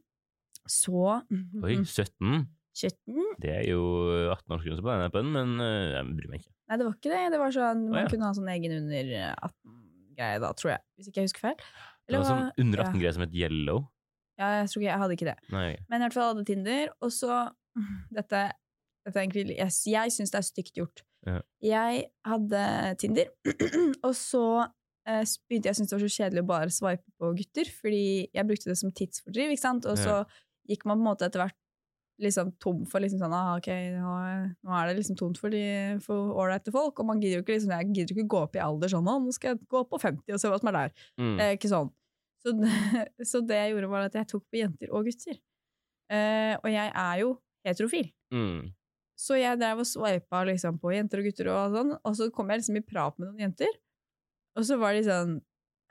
[0.66, 1.06] så
[1.62, 2.46] Oi, 17?
[2.76, 3.24] 17?
[3.42, 3.82] Det er jo
[4.34, 6.54] 18-årsgrense på den appen, men eh, jeg bryr meg ikke.
[6.66, 7.24] Nei, det var ikke det.
[7.32, 8.12] Det var sånn, Man ah, ja.
[8.12, 10.84] kunne ha sånn egen under 18-greie da, tror jeg.
[10.96, 11.68] Hvis ikke jeg husker feil.
[12.06, 13.84] Det var sånn under 18-greie som het Yellow.
[14.36, 15.36] Ja, jeg tror ikke jeg hadde ikke det.
[15.54, 15.68] Nei.
[15.88, 17.44] Men i hvert fall hadde Tinder, og så
[18.08, 18.38] Dette,
[19.04, 21.02] dette egentlig Jeg, jeg syns det er stygt gjort.
[21.26, 21.40] Ja.
[21.64, 22.62] Jeg hadde
[23.02, 23.32] Tinder,
[24.06, 24.46] og så
[25.08, 28.06] eh, begynte jeg å synes det var så kjedelig å bare swipe på gutter, fordi
[28.30, 29.88] jeg brukte det som tidsfordriv, ikke sant?
[29.90, 30.20] Og så
[30.70, 31.58] gikk man på en måte etter hvert
[32.22, 34.12] liksom tom for liksom sånn ah, ok, nå
[34.64, 37.74] nå er det liksom tomt for de- ålreite folk, og man gidder jo ikke liksom,
[37.76, 40.00] jeg gidder ikke gå opp i alder sånn, «Å, nå skal jeg gå opp på
[40.02, 40.94] 50 og se hva som er der.
[41.20, 41.34] Mm.
[41.36, 41.92] Det er ikke sånn.
[42.44, 42.54] Så,
[43.32, 45.38] så det jeg gjorde, var at jeg tok på jenter og gutter.
[46.12, 47.32] Eh, og jeg er jo
[47.66, 48.08] heterofil.
[48.32, 48.70] Mm.
[49.16, 52.52] Så jeg drev og sveipa liksom på jenter og gutter, og sånn, og så kom
[52.52, 53.76] jeg liksom i prat med noen jenter.
[54.56, 55.36] Og så var de sånn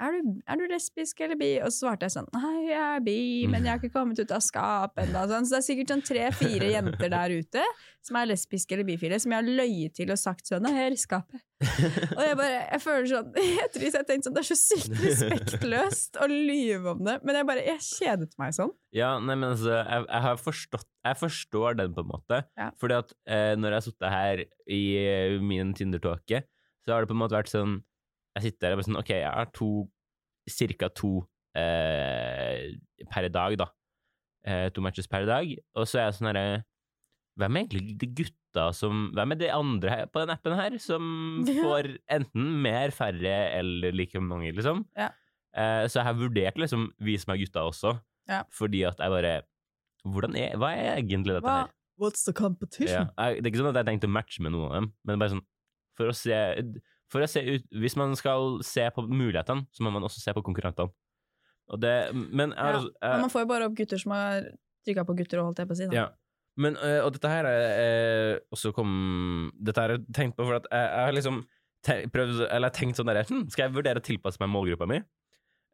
[0.02, 1.50] er du, er du lesbisk eller bi?
[1.64, 4.34] Og så svarte jeg sånn Nei, jeg er bi, men jeg har ikke kommet ut
[4.36, 5.22] av skapet ennå.
[5.30, 5.48] Sånn.
[5.48, 7.64] Så det er sikkert sånn tre-fire jenter der ute
[8.06, 10.90] som er lesbiske eller bifile, som jeg har løyet til og sagt sånn Nei, jeg
[10.90, 11.44] er i skapet.
[12.18, 16.20] Og jeg bare, jeg føler sånn Etter jeg tenkte sånn Det er så sykt respektløst
[16.20, 17.16] å lyve om det.
[17.24, 18.76] Men jeg bare Jeg kjedet meg sånn.
[18.96, 22.44] Ja, nei, men altså, jeg, jeg har forstått Jeg forstår den, på en måte.
[22.60, 22.70] Ja.
[22.82, 26.44] Fordi at eh, når jeg har sittet her i eh, min Tinder-tåke,
[26.86, 27.80] så har det på en måte vært sånn
[28.36, 29.70] Jeg sitter der og bare sånn Ok, jeg har to
[30.52, 31.12] Cirka to
[31.58, 32.76] eh,
[33.10, 33.68] per dag, da.
[34.46, 35.56] Eh, to matches per dag.
[35.76, 36.48] Og så er jeg sånn herre
[37.40, 40.76] Hvem er egentlig de gutta som Hvem er de andre her på den appen her
[40.80, 41.08] som
[41.66, 44.86] får enten mer, færre eller like mange, liksom?
[44.96, 45.10] Ja.
[45.56, 47.96] Eh, så jeg har vurdert liksom vi som er gutta også,
[48.30, 48.42] Ja.
[48.52, 49.34] fordi at jeg bare
[50.06, 51.58] hvordan er, Hva er egentlig dette Hva?
[51.66, 51.74] her?
[52.00, 53.10] What's the Ja, competition?
[53.18, 55.20] jeg, det er ikke sånn at jeg tenkte å matche med noen av dem, men
[55.22, 55.46] bare sånn
[55.96, 56.36] for å se
[57.24, 60.92] ut, Hvis man skal se på mulighetene, så må man også se på konkurrentene.
[61.82, 64.52] Det, men er, Ja, Men man får jo bare opp gutter som har
[64.86, 65.90] trykka på gutter, og holdt jeg på å si.
[65.96, 66.10] Ja.
[66.62, 70.56] Men, øh, og dette her er øh, også kom Dette har jeg tenkt på, for
[70.56, 71.42] at jeg, jeg har liksom
[72.14, 75.02] prøvd, eller tenkt sånn der hm, Skal jeg vurdere å tilpasse meg målgruppa mi?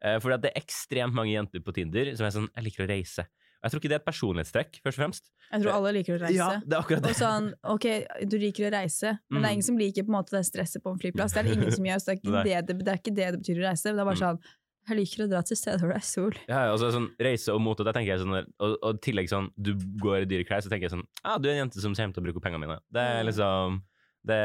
[0.02, 2.82] Uh, fordi at det er ekstremt mange jenter på Tinder som er sånn Jeg liker
[2.82, 3.28] å reise.
[3.62, 5.28] Og jeg tror ikke det er et personlighetstrekk, først og fremst.
[5.52, 6.34] Jeg tror alle liker å reise.
[6.34, 7.12] Ja, det er akkurat det.
[7.12, 7.86] Og sånn, ok,
[8.26, 9.44] du liker å reise, men det Mm.
[9.46, 11.32] er ingen som liker på en måte det stresset på en flyplass.
[11.32, 13.14] Det er det ingen som gjør, så det er ikke, det, det, det er ikke
[13.14, 13.82] det det betyr å reise.
[13.86, 14.24] Det er bare Mm.
[14.26, 14.40] sånn,
[14.88, 16.32] jeg liker å dra til steder hvor det er sol.
[16.48, 19.46] Ja, altså sånn reise og mote, det tenker jeg sånn, og, og i tillegg sånn,
[19.56, 21.94] du går i dyre klær, så tenker jeg sånn, ah, du er en jente som
[21.94, 22.80] kommer til å bruke pengene mine.
[22.90, 23.26] Det er Mm.
[23.30, 23.82] liksom,
[24.26, 24.40] det,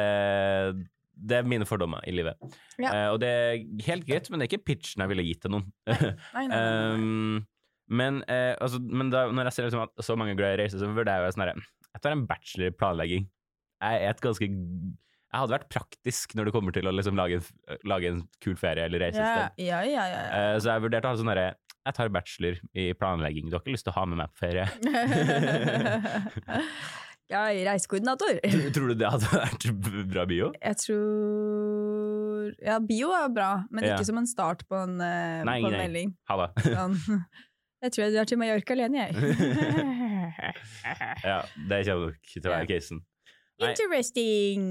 [1.17, 2.37] det er mine fordommer i livet.
[2.77, 2.91] Ja.
[2.93, 5.55] Uh, og det er helt greit, men det er ikke pitchen jeg ville gitt til
[5.55, 5.71] noen.
[5.87, 6.93] Nei, nei, nei, nei.
[6.93, 7.47] Um,
[7.87, 10.61] men eh, altså, men da, når jeg ser liksom at så mange er glad i
[10.63, 11.59] reise, så vurderer jeg sånn herre
[11.93, 13.27] Jeg tar en bachelor i planlegging.
[13.77, 17.39] Jeg er et ganske Jeg hadde vært praktisk når det kommer til å liksom lage,
[17.39, 20.21] en, lage en kul ferie eller reise et ja, ja, ja.
[20.27, 21.47] Eh, så jeg vurderte å ha sånn herre
[21.87, 23.47] Jeg tar bachelor i planlegging.
[23.47, 24.65] Du har ikke lyst til å ha med meg på ferie?
[27.31, 28.33] ja, reisekoordinator.
[28.75, 29.61] Tror, du det hadde vært
[30.11, 30.51] bra bio?
[30.59, 35.61] Jeg tror Ja, bio er bra, men ikke som en start på en, eh, Nei,
[35.63, 36.09] på en melding.
[36.27, 36.51] Halla.
[36.67, 36.99] Sånn.
[37.83, 39.11] Jeg tror jeg drar til Mallorca alene, jeg.
[41.29, 43.03] ja, det kommer nok til å være casen.
[43.57, 43.69] Nei.
[43.73, 44.63] Interesting!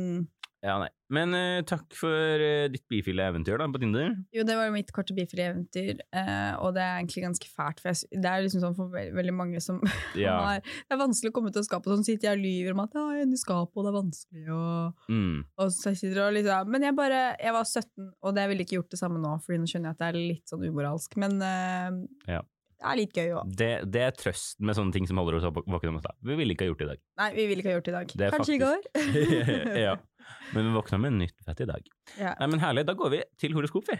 [0.64, 0.88] Ja, nei.
[1.12, 4.08] Men uh, takk for uh, ditt bifile eventyr da, på Tinder.
[4.34, 7.82] Jo, det var mitt korte bifile eventyr, uh, og det er egentlig ganske fælt.
[7.84, 9.78] For jeg, det er liksom sånn for ve veldig mange som
[10.18, 10.34] Ja.
[10.42, 12.82] har Det er vanskelig å komme til skapet, skape sånn sitter jeg og lyver om
[12.86, 15.38] at ja, jeg er inne i skapet, og det er vanskelig, og, Mm.
[15.62, 18.78] og så sitter og liksom Men jeg bare Jeg var 17, og det ville ikke
[18.80, 21.38] gjort det samme nå, Fordi nå skjønner jeg at det er litt sånn umoralsk, men
[22.26, 22.40] Ja.
[22.76, 23.52] Det er litt gøy òg.
[23.56, 26.12] Det, det er trøsten med sånne ting som holder oss våkne om natta.
[26.20, 27.00] Vi ville ikke ha gjort det i dag.
[27.22, 28.06] Nei, vi ville ikke ha gjort det i dag.
[28.12, 29.80] Det Kanskje Kanskje i går.
[29.86, 29.94] ja.
[30.52, 31.88] Men vi våkna med nytt fett i dag.
[32.18, 32.34] ja.
[32.40, 32.84] Nei, men herlig.
[32.88, 33.96] Da går vi til horoskop, vi.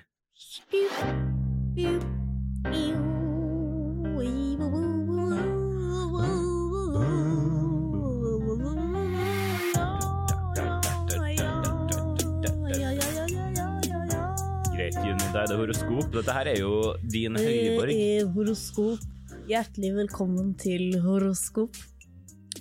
[15.35, 16.07] Da er det horoskop.
[16.15, 16.73] Dette her er jo
[17.13, 17.91] din høyborg.
[17.91, 19.03] Det er horoskop.
[19.47, 21.77] Hjertelig velkommen til horoskop.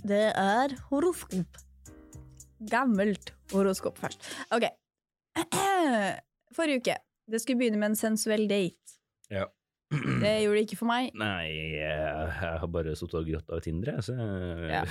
[0.05, 1.59] Det er horoskop.
[2.71, 4.27] Gammelt horoskop først.
[4.55, 4.67] Ok.
[6.57, 6.97] Forrige uke.
[7.31, 8.97] Det skulle begynne med en sensuell date.
[9.33, 9.45] Ja.
[10.23, 11.11] Det gjorde det ikke for meg.
[11.17, 11.45] Nei,
[11.77, 14.15] jeg har bare sittet og grått av Tinder, jeg, så
[14.71, 14.83] Ja.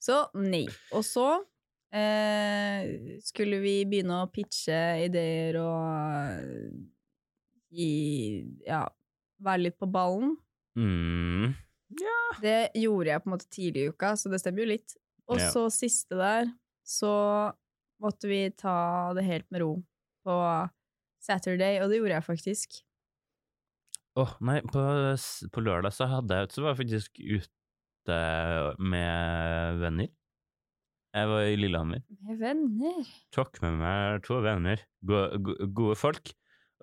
[0.00, 0.66] Så nei.
[0.96, 1.26] Og så
[1.92, 6.80] eh, skulle vi begynne å pitche ideer og
[7.70, 7.90] gi
[8.66, 8.84] Ja,
[9.42, 10.36] være litt på ballen.
[10.78, 11.54] mm.
[12.40, 14.94] Det gjorde jeg på en måte tidlig i uka, så det stemmer jo litt.
[15.30, 15.48] Og Ja.
[15.50, 16.52] så siste der,
[16.86, 17.52] så
[18.00, 19.72] måtte vi ta det helt med ro
[20.24, 20.36] på
[21.20, 22.78] Saturday, og det gjorde jeg faktisk.
[24.18, 24.80] Åh, nei, på,
[25.52, 28.16] på lørdag så hadde jeg Så var jeg faktisk ute
[28.78, 30.08] med venner.
[31.10, 32.02] Jeg var i Lillehammer.
[32.22, 33.08] Med venner.
[33.34, 36.30] Tok med meg to venner, gode, go- gode folk.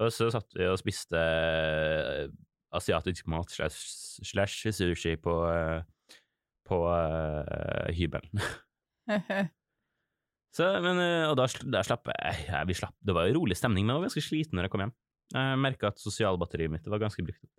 [0.04, 2.28] Og så satt vi og spiste eh,
[2.76, 3.80] asiatisk mat slash,
[4.28, 6.18] slash sushi på, eh,
[6.68, 8.44] på uh, hybelen.
[10.58, 10.98] Så, men,
[11.30, 14.08] og da, der slapp jeg, vi slapp, Det var jo rolig stemning, men jeg var
[14.10, 14.94] ganske sliten når jeg kom hjem.
[15.36, 17.54] Jeg merka at sosialbatteriet mitt var ganske brukt opp.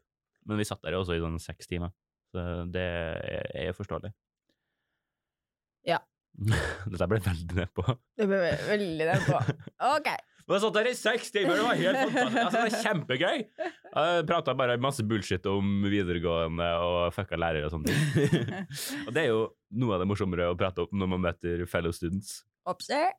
[0.48, 1.92] Men vi satt der også i sånn seks timer,
[2.34, 2.44] så
[2.74, 4.10] det er, jo forståelig.
[5.86, 6.00] Ja.
[6.39, 7.84] Dette ble veldig nedpå.
[8.18, 9.39] Det ble veldig nedpå.
[9.39, 9.62] på.
[9.97, 10.11] Ok.
[10.49, 12.39] Vi satt der i seks timer, det var helt fantastisk.
[12.41, 13.43] Altså, det var kjempegøy.
[13.93, 18.62] Jeg prata bare masse bullshit om videregående og fucka lærere og sånne ting.
[19.07, 19.43] og det er jo
[19.82, 22.39] noe av det morsommere å prate om når man møter fellow students.
[22.68, 23.12] Oppser.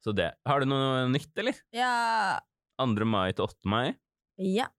[0.00, 0.30] Så det.
[0.48, 1.60] Har du noe nytt, eller?
[1.76, 2.40] Ja.
[2.80, 3.06] 2.
[3.12, 3.68] mai til 8.
[3.68, 3.92] mai?
[4.40, 4.70] Ja.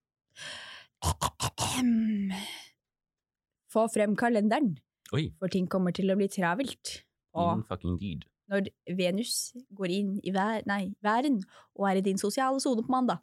[3.70, 4.74] Få frem kalenderen,
[5.14, 5.28] Oi.
[5.38, 7.05] for ting kommer til å bli travelt.
[7.36, 8.26] Og fucking deed.
[8.50, 8.68] når
[8.98, 11.40] Venus går inn i vær, nei, væren
[11.74, 13.18] og er i din sosiale sone på mandag.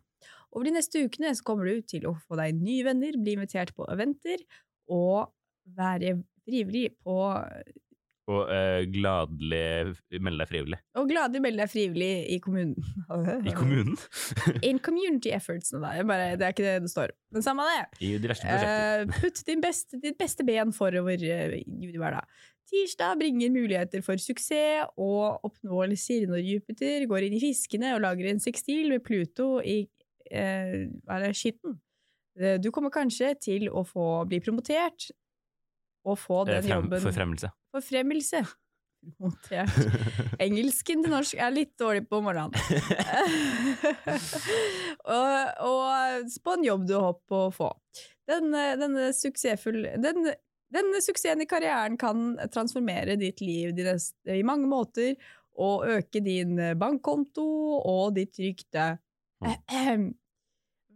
[0.53, 3.74] Over de neste ukene så kommer du til å få deg nye venner, bli invitert
[3.78, 4.43] på eventer
[4.91, 5.32] og
[5.78, 7.16] være frivillig på
[8.32, 10.78] Og uh, gladelig melde deg frivillig.
[10.95, 12.78] Og gladelig melde deg frivillig i kommunen.
[13.43, 13.97] I kommunen?
[14.70, 15.74] In community efforts.
[15.76, 17.11] Jeg Bare, det er ikke det det står.
[17.36, 17.82] Men samme det.
[17.99, 19.03] I diverse prosjekter.
[19.03, 21.57] Uh, putt beste, ditt beste ben forover uh,
[21.97, 22.39] hverdag.
[22.74, 28.26] Tirsdag bringer muligheter for suksess og oppnåelser når Jupiter går inn i fiskene og lager
[28.32, 29.84] en sekstil med Pluto i
[30.32, 31.78] eh, hva er det, skitten.
[32.39, 35.11] Eh, Du kommer kanskje til å få bli promotert
[36.03, 37.47] og få Eh, den frem, jobben forfremmelse.
[37.76, 38.41] Forfremmelse.
[39.19, 39.69] Promotert.
[40.41, 42.55] Engelsken til norsk er litt dårlig på morgenen.
[45.13, 45.32] og,
[45.67, 45.84] og
[46.43, 47.69] på en jobb du håper å få.
[48.32, 49.86] Denne, den, suksessfull,
[50.74, 55.15] denne, suksessen i karrieren kan transformere ditt liv de neste, i mange måter
[55.53, 57.45] og øke din bankkonto
[57.78, 58.95] og ditt rykte.
[59.43, 60.11] Mm.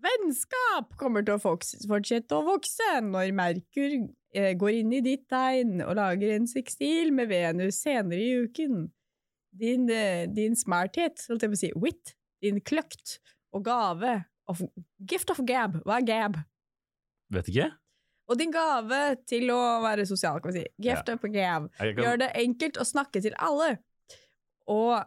[0.07, 3.95] Vennskap kommer til å fortsette å vokse når Merkur
[4.35, 8.87] eh, går inn i ditt tegn og lager en sekstil med Venus senere i uken.
[9.57, 12.13] Din, eh, din smarthet, holdt jeg på å si, wit,
[12.45, 13.17] din kløkt
[13.55, 14.61] og gave of,
[15.09, 15.79] Gift of gab.
[15.85, 16.39] Hva er gab?
[17.33, 17.71] Vet ikke?
[18.27, 20.71] Og din gave til å være sosial, kan vi si.
[20.83, 21.69] Gift of gab.
[21.79, 23.77] Jeg kan, Gjør det enkelt å snakke til alle.
[24.67, 24.97] Og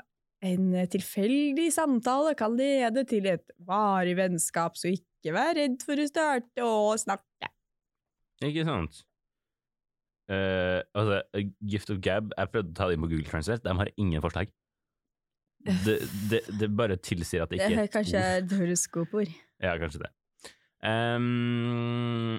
[0.40, 6.08] en tilfeldig samtale kan lede til et varig vennskap, så ikke vær redd for å
[6.08, 7.50] starte å snakke.
[8.48, 9.02] Ikke sant?
[10.30, 11.20] Uh, altså,
[11.66, 14.24] Gift of Gab, jeg prøvde å ta det inn på Google Translate, de har ingen
[14.24, 14.52] forslag.
[15.60, 15.98] Det,
[16.30, 19.32] det, det bare tilsier at det Det ikke er kanskje et horoskopord.
[19.60, 20.12] Ja, kanskje det.
[20.88, 22.38] Ehm,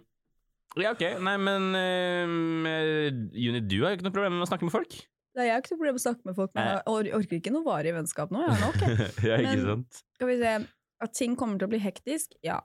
[0.80, 1.02] ja, ok.
[1.26, 4.96] Nei, men uh, Juni, du har jo ikke noe problem med å snakke med folk?
[5.36, 7.38] Nei, Jeg har ikke noe problem med å snakke med folk, men jeg or orker
[7.40, 8.44] ikke noe varig vennskap nå.
[8.44, 8.80] Jeg har nok.
[8.84, 9.10] jeg.
[9.30, 10.04] ja, ikke Men- sant?
[10.18, 10.54] Skal vi se
[11.02, 12.36] At ting kommer til å bli hektisk?
[12.46, 12.60] Ja,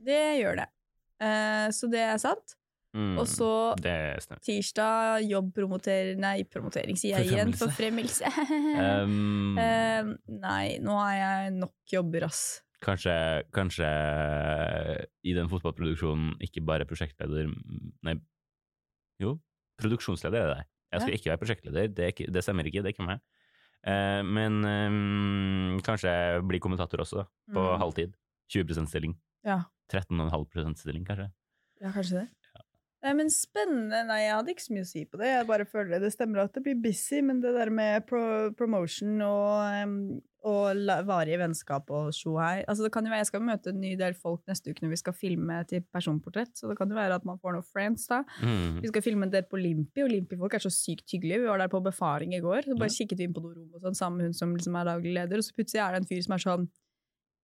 [0.00, 0.68] det gjør det.
[1.22, 2.56] Uh, så det er sant.
[2.92, 3.48] Mm, Og så
[4.44, 6.10] tirsdag jobbpromoter...
[6.20, 7.54] Nei, promotering sier jeg igjen.
[7.56, 8.28] Forfremmelse.
[8.82, 12.42] Um, uh, nei, nå har jeg nok jobber, ass.
[12.82, 13.14] Kanskje,
[13.54, 13.88] kanskje
[15.24, 17.48] i den fotballproduksjonen ikke bare prosjektleder
[18.06, 18.16] Nei,
[19.22, 19.36] jo,
[19.80, 20.64] produksjonsleder er det.
[20.92, 21.16] Jeg skal Ja.
[21.18, 23.20] ikke være prosjektleder, det, ikke, det stemmer ikke, det er ikke meg.
[23.86, 26.12] Eh, men um, kanskje
[26.46, 27.24] bli kommentator også, da,
[27.54, 27.78] på Mm.
[27.80, 28.12] halvtid.
[28.52, 29.14] 20 stilling.
[29.44, 29.62] Ja.
[29.90, 31.30] 13,5 stilling, kanskje.
[31.80, 32.28] Ja, kanskje det.
[33.02, 34.04] Nei, men spennende.
[34.06, 35.26] Nei, jeg hadde ikke så mye å si på det.
[35.32, 38.20] Jeg bare føler det stemmer at det blir busy, men det der med pro
[38.54, 43.44] promotion og, og varige vennskap og tjo her altså, det kan jo være, Jeg skal
[43.46, 46.76] møte en ny del folk neste uke når vi skal filme til personportrett, så det
[46.78, 48.22] kan jo være at man får noen friends da.
[48.42, 48.80] Mm.
[48.86, 51.42] Vi skal filme en del på Limpi, og Limpi-folk er så sykt hyggelige.
[51.42, 52.98] Vi var der på befaring i går, så bare Ja.
[53.02, 55.14] kikket vi inn på noe rom og sånn, sammen med hun som liksom er daglig
[55.18, 56.68] leder, og så plutselig er det en fyr som er sånn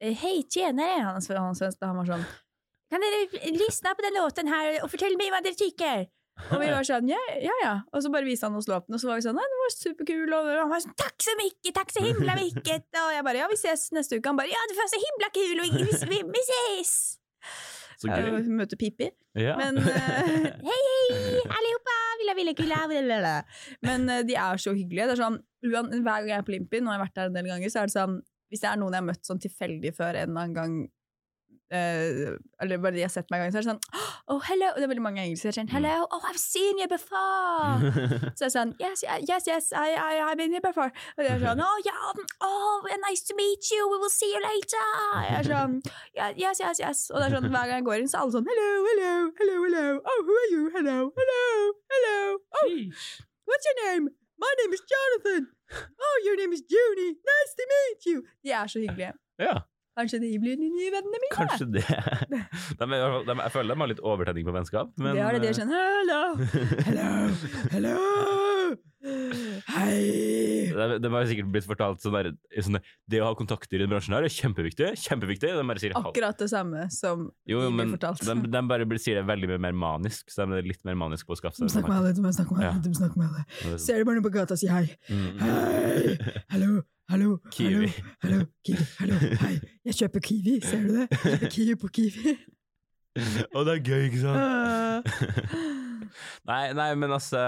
[0.01, 1.03] «Eh, Hei, tjenere!
[1.03, 2.27] Han, han, han, han var sånn
[2.89, 6.07] Kan dere lysne på den låten her og fortelle meg hva dere tykker?
[6.55, 7.73] Og vi var sånn, ja, ja, ja.
[7.91, 9.73] Og så bare viste han oss låten, og så var vi sånn, nei, den var
[9.75, 13.41] superkul, og han var sånn, takk så mye, takk så himla mye, og jeg bare,
[13.43, 14.31] ja, vi ses neste uke.
[14.31, 16.95] Han bare, ja, det var så himla kul, og vi, vi, vi ses!
[17.99, 18.45] Så Ja, gøy.
[18.47, 19.09] vi møter Pippi.
[19.35, 19.57] Ja.
[19.59, 19.89] Men uh,
[20.69, 23.33] hei, hei, allihopa, villa, villa, villa, villa.
[23.83, 25.09] Men uh, de er så hyggelige.
[25.11, 27.39] Det er sånn, Hver gang jeg er på Limpi, nå har jeg vært der en
[27.41, 28.21] del ganger, så er det sånn
[28.53, 30.77] Hvis det er noen jeg har møtt sånn tilfeldig før en eller annen gang
[31.71, 34.69] eh, Eller bare de har sett meg en gang, så er det sånn Oh, hello!
[34.75, 35.53] Og det er veldig mange engelske.
[35.57, 36.05] Sånn, hello!
[36.13, 37.81] Oh, I've seen you before!
[38.37, 40.93] Så er er sånn Yes, yes, yes, I, I, I've been here before.
[41.17, 42.13] Og de er sånn Oh, yeah,
[42.45, 44.85] oh, nice to meet you, we will see you later!
[45.25, 45.79] Jeg er sånn
[46.37, 47.07] Yes, yes, yes.
[47.13, 49.15] Og det er sånn hver gang jeg går inn, så er alle sånn Hello, hello,
[49.41, 49.87] hello, hello.
[50.05, 50.69] Oh, who are you?
[50.77, 51.43] Hello, hello,
[51.95, 52.19] hello.
[52.61, 52.69] Oh,
[53.49, 54.13] what's your name?
[54.39, 55.49] My name is Jonathan.
[56.01, 57.17] Oh, your name is Junie.
[57.33, 58.23] Nice to meet you.
[58.45, 59.13] De er så hyggelige.
[59.39, 59.57] ja,
[59.99, 61.35] Kanskje de blir de nye vennene mine?
[61.35, 61.85] kanskje det.
[62.79, 64.93] De, de, jeg føler de har litt overtenning på vennskap.
[64.97, 65.43] Men, det har det.
[65.43, 66.21] De er sånn Hello,
[66.87, 67.09] hello,
[67.75, 67.97] hello.
[69.73, 70.71] Hei.
[70.75, 72.29] De, de har sikkert blitt fortalt sånn der,
[72.65, 74.91] sånn der, Det å ha kontakter i den bransjen her er kjempeviktig.
[75.05, 75.53] Kjempeviktig.
[75.57, 78.23] De bare sier ha- Akkurat det samme som Jo, de blir fortalt.
[78.27, 80.99] de, de bare blir- sier det veldig mye mer manisk, så de er litt mer
[80.99, 82.71] manisk på å skaffe seg snakke med alle, du må snakke med Ja.
[82.75, 82.85] alle.
[82.85, 83.79] Du må snakke med alle.
[83.83, 84.85] Ser du bare noe på gata, si hei.
[85.09, 85.29] Mm.
[85.43, 86.43] Hei!
[86.55, 87.89] Hallo, hallo, Kiwi.
[87.89, 89.57] hallo, hallo, Kiwi, hallo, hei.
[89.89, 91.09] Jeg kjøper Kiwi, ser du det?
[91.11, 92.37] Jeg kjøper Kiwi på Kiwi.
[93.57, 94.39] Og det er gøy, ikke sant?
[94.39, 95.03] Ah.
[96.49, 97.41] nei, nei, men altså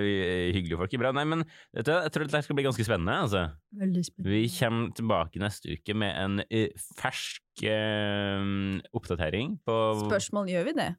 [0.00, 1.10] vi- Hyggelige folk er bra.
[1.16, 1.44] Nei, men
[1.76, 3.18] vet du, jeg tror dette skal bli ganske spennende.
[3.26, 3.42] altså.
[3.82, 4.32] Veldig spennende.
[4.32, 10.76] Vi kommer tilbake neste uke med en eh, fersk uh, oppdatering på Spørsmål, gjør vi
[10.80, 10.90] det?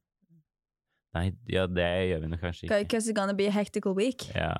[1.16, 2.78] Nei, ja, det gjør vi nok kanskje ikke.
[2.86, 4.30] Because it's gonna be a hectical week.
[4.36, 4.54] Ja,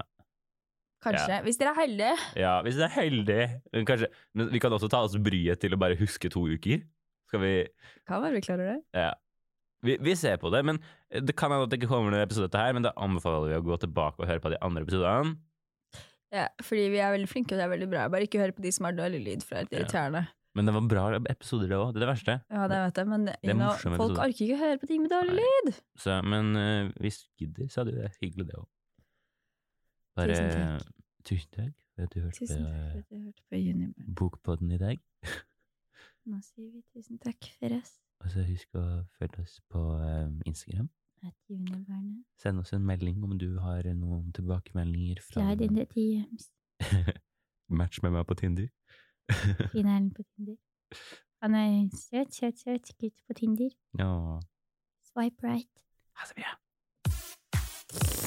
[1.02, 1.40] Kanskje.
[1.48, 2.16] Hvis dere er heldige.
[2.38, 3.48] ja, hvis dere er heldige.
[3.74, 6.84] Men Kanskje, men vi kan også ta oss bryet til å bare huske to uker.
[7.32, 7.54] Skal vi
[8.08, 8.80] Kan være vi klarer det.
[8.94, 9.12] Ja.
[9.82, 10.78] Vi, vi ser på det, men
[11.10, 13.56] det kan hende at det ikke kommer noen episode til her, men da anbefaler vi
[13.58, 15.32] å gå tilbake og høre på de andre episodene.
[16.32, 18.04] Ja, fordi vi er veldig flinke, og det er veldig bra.
[18.14, 19.80] Bare ikke hør på de som har dårlig lyd, for det er litt Ja.
[19.82, 20.22] irriterende.
[20.54, 21.94] Men det var bra episoder, det òg.
[21.96, 22.34] Det er det verste.
[22.52, 24.22] Ja, det vet jeg, men det, det folk episoder.
[24.28, 25.74] orker ikke høre på ting med dårlig lyd.
[25.98, 28.68] Så, men uh, hvis gidder, så hadde det hyggelig, det òg.
[30.16, 30.88] Bare Tusen takk.
[31.24, 33.56] Tusen takk for at du hørte Tusen på takk for eh, at du hørte på
[33.62, 34.16] Junibarn.
[34.16, 34.98] Bokpodden i dag.
[36.30, 37.94] Nå sier vi tusen takk for oss.
[38.22, 38.84] Og så husk å
[39.18, 40.90] følge oss på eh, Instagram.
[42.42, 46.50] Send oss en melding om du har noen tilbakemeldinger fra Slide in the DMs.
[47.82, 48.70] Match med meg på Tinder.
[49.76, 50.58] Finalen på Tinder.
[51.42, 53.70] Han er søt, søt, søt gutt på Tinder.
[54.00, 54.40] ja.
[55.12, 55.86] Swipe right.
[56.16, 58.21] Ha det bra.